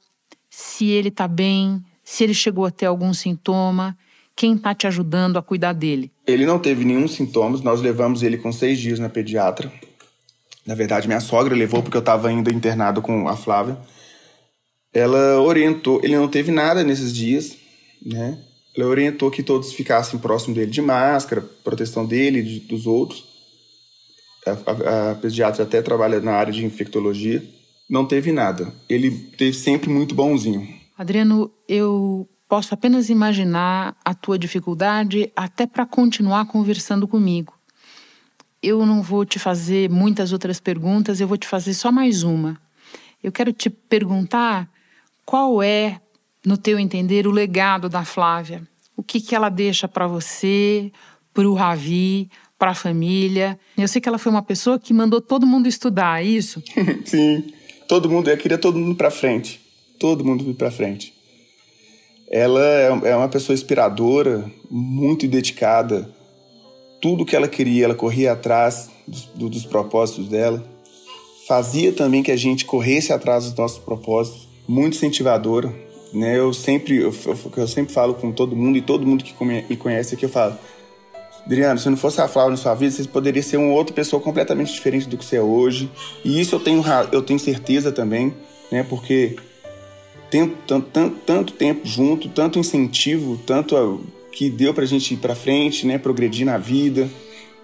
se 0.50 0.86
ele 0.86 1.10
está 1.10 1.28
bem, 1.28 1.84
se 2.04 2.24
ele 2.24 2.34
chegou 2.34 2.66
a 2.66 2.72
ter 2.72 2.86
algum 2.86 3.14
sintoma, 3.14 3.98
quem 4.36 4.56
está 4.56 4.74
te 4.74 4.88
ajudando 4.88 5.38
a 5.38 5.42
cuidar 5.42 5.74
dele? 5.74 6.12
Ele 6.26 6.46
não 6.46 6.58
teve 6.58 6.86
nenhum 6.86 7.08
sintoma, 7.08 7.60
nós 7.62 7.82
levamos 7.82 8.24
ele 8.24 8.38
com 8.38 8.52
seis 8.52 8.80
dias 8.80 9.00
na 9.00 9.10
pediatra. 9.10 9.72
Na 10.66 10.76
verdade, 10.76 11.08
minha 11.08 11.20
sogra 11.20 11.54
levou 11.54 11.84
porque 11.84 11.98
eu 11.98 12.02
estava 12.02 12.30
ainda 12.30 12.52
internado 12.52 13.02
com 13.02 13.28
a 13.28 13.36
Flávia. 13.36 13.78
Ela 14.94 15.42
orientou, 15.42 16.00
ele 16.04 16.16
não 16.16 16.28
teve 16.28 16.52
nada 16.52 16.84
nesses 16.84 17.14
dias, 17.14 17.58
né? 18.02 18.40
Ela 18.76 18.88
orientou 18.88 19.30
que 19.30 19.44
todos 19.44 19.74
ficassem 19.74 20.20
próximo 20.20 20.56
dele 20.56 20.72
de 20.72 20.82
máscara, 20.82 21.42
proteção 21.64 22.06
dele 22.06 22.40
e 22.40 22.44
de, 22.44 22.60
dos 22.62 22.88
outros. 22.88 23.24
A, 24.46 24.52
a, 24.52 25.12
a, 25.12 25.16
pediatra 25.16 25.64
até 25.64 25.82
trabalha 25.82 26.20
na 26.20 26.34
área 26.34 26.52
de 26.52 26.66
infectologia. 26.66 27.44
Não 27.90 28.06
teve 28.06 28.32
nada. 28.32 28.74
Ele 28.90 29.12
teve 29.12 29.54
sempre 29.54 29.90
muito 29.90 30.16
bonzinho. 30.16 30.68
Adriano, 30.98 31.52
eu 31.68 32.28
posso 32.50 32.74
apenas 32.74 33.10
imaginar 33.10 33.96
a 34.04 34.14
tua 34.14 34.38
dificuldade 34.38 35.32
até 35.36 35.66
para 35.66 35.86
continuar 35.86 36.46
conversando 36.46 37.08
comigo. 37.08 37.54
Eu 38.62 38.86
não 38.86 39.02
vou 39.02 39.26
te 39.26 39.40
fazer 39.40 39.90
muitas 39.90 40.32
outras 40.32 40.60
perguntas, 40.60 41.20
eu 41.20 41.28
vou 41.28 41.38
te 41.38 41.48
fazer 41.48 41.74
só 41.74 41.92
mais 41.92 42.24
uma. 42.24 42.60
Eu 43.24 43.32
quero 43.32 43.52
te 43.52 43.70
perguntar 43.70 44.70
qual 45.26 45.62
é 45.62 46.00
no 46.46 46.58
teu 46.58 46.78
entender, 46.78 47.26
o 47.28 47.32
legado 47.32 47.88
da 47.88 48.04
Flávia? 48.04 48.68
O 48.96 49.02
que, 49.02 49.20
que 49.20 49.36
ela 49.36 49.50
deixa 49.50 49.88
para 49.88 50.08
você, 50.08 50.92
para 51.34 51.48
o 51.50 51.54
Ravi, 51.54 52.30
para 52.60 52.72
a 52.72 52.76
família? 52.76 53.60
Eu 53.78 53.88
sei 53.88 54.00
que 54.00 54.08
ela 54.08 54.20
foi 54.20 54.32
uma 54.32 54.44
pessoa 54.44 54.78
que 54.78 54.94
mandou 54.94 55.22
todo 55.22 55.48
mundo 55.48 55.68
estudar, 55.68 56.22
é 56.22 56.26
isso? 56.26 56.62
Sim, 57.06 57.52
todo 57.88 58.10
mundo, 58.10 58.30
eu 58.30 58.38
queria 58.38 58.58
todo 58.58 58.78
mundo 58.78 58.96
para 58.96 59.10
frente, 59.10 59.60
todo 60.00 60.24
mundo 60.24 60.50
ir 60.50 60.54
para 60.54 60.70
frente. 60.70 61.14
Ela 62.30 62.66
é, 62.66 62.88
é 63.12 63.16
uma 63.16 63.30
pessoa 63.30 63.54
inspiradora, 63.54 64.52
muito 64.70 65.28
dedicada. 65.28 66.10
Tudo 67.02 67.26
que 67.26 67.36
ela 67.36 67.48
queria, 67.48 67.86
ela 67.86 67.96
corria 67.96 68.32
atrás 68.32 68.90
dos, 69.08 69.26
dos 69.36 69.66
propósitos 69.66 70.28
dela. 70.28 70.64
Fazia 71.48 71.92
também 71.92 72.24
que 72.24 72.32
a 72.32 72.36
gente 72.36 72.66
corresse 72.66 73.12
atrás 73.12 73.44
dos 73.44 73.54
nossos 73.54 73.78
propósitos. 73.78 74.48
Muito 74.68 74.96
incentivadora, 74.96 75.72
né? 76.14 76.38
Eu 76.38 76.54
sempre, 76.54 76.98
eu, 76.98 77.14
eu, 77.58 77.68
sempre 77.68 77.94
falo 77.94 78.14
com 78.14 78.32
todo 78.32 78.56
mundo 78.56 78.78
e 78.78 78.82
todo 78.82 79.06
mundo 79.06 79.24
que 79.24 79.34
me 79.44 79.76
conhece 79.76 80.16
aqui 80.16 80.26
eu 80.26 80.30
falo, 80.30 80.58
Adriano, 81.46 81.78
se 81.78 81.90
não 81.90 81.98
fosse 81.98 82.22
a 82.22 82.28
Flávia 82.28 82.52
na 82.52 82.58
sua 82.58 82.74
vida, 82.74 82.92
você 82.92 83.04
poderia 83.04 83.44
ser 83.44 83.58
uma 83.58 83.74
outra 83.74 83.94
pessoa 83.94 84.22
completamente 84.22 84.72
diferente 84.72 85.10
do 85.10 85.18
que 85.18 85.26
você 85.26 85.38
é 85.38 85.42
hoje. 85.42 85.92
E 86.24 86.40
isso 86.40 86.56
eu 86.56 86.60
tenho, 86.60 86.84
eu 87.12 87.22
tenho 87.22 87.40
certeza 87.40 87.92
também, 87.92 88.34
né? 88.72 88.86
Porque 88.88 89.36
tanto, 90.32 90.82
tanto, 90.92 91.16
tanto 91.26 91.54
tempo 91.54 91.86
junto, 91.86 92.30
tanto 92.30 92.58
incentivo, 92.58 93.38
tanto 93.46 94.02
que 94.32 94.50
deu 94.50 94.74
pra 94.74 94.86
gente 94.86 95.14
ir 95.14 95.18
pra 95.18 95.36
frente, 95.36 95.86
né? 95.86 95.98
Progredir 95.98 96.46
na 96.46 96.58
vida. 96.58 97.10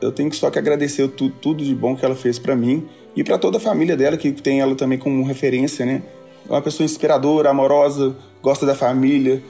Eu 0.02 0.12
tenho 0.12 0.34
só 0.34 0.50
que 0.50 0.60
agradecer 0.60 1.08
tudo, 1.10 1.34
tudo 1.42 1.64
de 1.64 1.74
bom 1.74 1.96
que 1.96 2.04
ela 2.04 2.16
fez 2.16 2.38
para 2.38 2.56
mim 2.56 2.86
e 3.16 3.24
para 3.24 3.38
toda 3.38 3.58
a 3.58 3.62
família 3.62 3.96
dela, 3.96 4.18
que 4.18 4.32
tem 4.32 4.60
ela 4.60 4.76
também 4.76 4.98
como 4.98 5.24
referência, 5.24 5.86
né? 5.86 6.04
É 6.50 6.52
uma 6.52 6.62
pessoa 6.62 6.84
inspiradora, 6.84 7.52
amorosa, 7.52 8.16
gosta 8.42 8.66
da 8.66 8.74
família, 8.74 9.44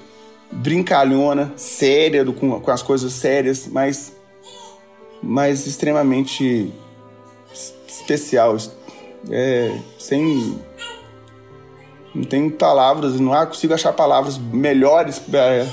brincalhona, 0.51 1.53
séria 1.55 2.25
com, 2.25 2.59
com 2.59 2.71
as 2.71 2.81
coisas 2.81 3.13
sérias, 3.13 3.67
mas 3.67 4.19
mas 5.21 5.67
extremamente 5.67 6.71
especial. 7.87 8.57
É, 9.29 9.77
sem. 9.97 10.59
Não 12.13 12.23
tem 12.23 12.49
palavras, 12.49 13.19
não 13.19 13.33
consigo 13.45 13.73
achar 13.73 13.93
palavras 13.93 14.37
melhores 14.37 15.19
para. 15.19 15.67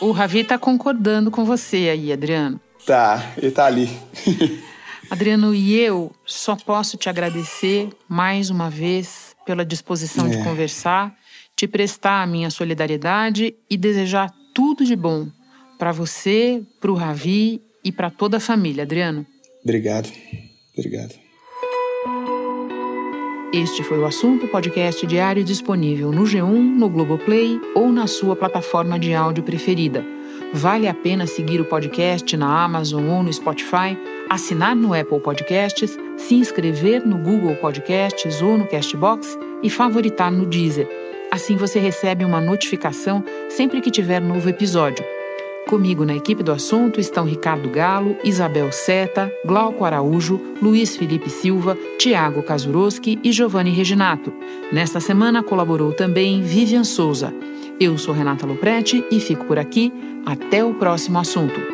O 0.00 0.10
Ravi 0.10 0.40
está 0.40 0.58
concordando 0.58 1.30
com 1.30 1.44
você 1.44 1.88
aí, 1.88 2.12
Adriano. 2.12 2.60
Tá, 2.84 3.32
ele 3.38 3.50
tá 3.50 3.64
ali. 3.64 3.88
Adriano, 5.10 5.54
e 5.54 5.78
eu 5.78 6.10
só 6.26 6.56
posso 6.56 6.96
te 6.96 7.08
agradecer 7.08 7.90
mais 8.08 8.50
uma 8.50 8.68
vez 8.68 9.33
pela 9.44 9.64
disposição 9.64 10.26
é. 10.26 10.30
de 10.30 10.44
conversar, 10.44 11.14
te 11.56 11.66
prestar 11.66 12.22
a 12.22 12.26
minha 12.26 12.50
solidariedade 12.50 13.54
e 13.68 13.76
desejar 13.76 14.32
tudo 14.54 14.84
de 14.84 14.96
bom 14.96 15.28
para 15.78 15.92
você, 15.92 16.62
para 16.80 16.90
o 16.90 16.94
Ravi 16.94 17.60
e 17.84 17.92
para 17.92 18.10
toda 18.10 18.38
a 18.38 18.40
família, 18.40 18.84
Adriano. 18.84 19.26
Obrigado. 19.62 20.10
Obrigado. 20.76 21.14
Este 23.52 23.84
foi 23.84 23.98
o 24.00 24.04
assunto 24.04 24.48
podcast 24.48 25.06
diário 25.06 25.44
disponível 25.44 26.10
no 26.10 26.24
G1, 26.24 26.58
no 26.76 26.88
Globoplay 26.88 27.60
ou 27.74 27.92
na 27.92 28.08
sua 28.08 28.34
plataforma 28.34 28.98
de 28.98 29.14
áudio 29.14 29.44
preferida. 29.44 30.04
Vale 30.52 30.88
a 30.88 30.94
pena 30.94 31.26
seguir 31.26 31.60
o 31.60 31.64
podcast 31.64 32.36
na 32.36 32.64
Amazon 32.64 33.08
ou 33.08 33.22
no 33.22 33.32
Spotify, 33.32 33.96
assinar 34.34 34.74
no 34.74 34.92
Apple 34.92 35.20
Podcasts, 35.20 35.96
se 36.16 36.34
inscrever 36.34 37.06
no 37.06 37.18
Google 37.18 37.54
Podcasts 37.56 38.42
ou 38.42 38.58
no 38.58 38.66
Castbox 38.66 39.38
e 39.62 39.70
favoritar 39.70 40.30
no 40.30 40.44
Deezer. 40.44 40.88
Assim 41.30 41.56
você 41.56 41.78
recebe 41.78 42.24
uma 42.24 42.40
notificação 42.40 43.24
sempre 43.48 43.80
que 43.80 43.90
tiver 43.90 44.20
novo 44.20 44.48
episódio. 44.48 45.04
Comigo 45.66 46.04
na 46.04 46.14
equipe 46.14 46.42
do 46.42 46.52
assunto 46.52 47.00
estão 47.00 47.24
Ricardo 47.24 47.70
Galo, 47.70 48.16
Isabel 48.22 48.70
Seta, 48.70 49.32
Glauco 49.46 49.84
Araújo, 49.84 50.38
Luiz 50.60 50.96
Felipe 50.96 51.30
Silva, 51.30 51.76
Tiago 51.98 52.42
Kazuroski 52.42 53.18
e 53.24 53.32
Giovanni 53.32 53.70
Reginato. 53.70 54.32
Nesta 54.70 55.00
semana 55.00 55.42
colaborou 55.42 55.92
também 55.92 56.42
Vivian 56.42 56.84
Souza. 56.84 57.32
Eu 57.80 57.96
sou 57.96 58.14
Renata 58.14 58.46
Loprete 58.46 59.04
e 59.10 59.18
fico 59.18 59.46
por 59.46 59.58
aqui. 59.58 59.92
Até 60.26 60.64
o 60.64 60.74
próximo 60.74 61.18
assunto. 61.18 61.73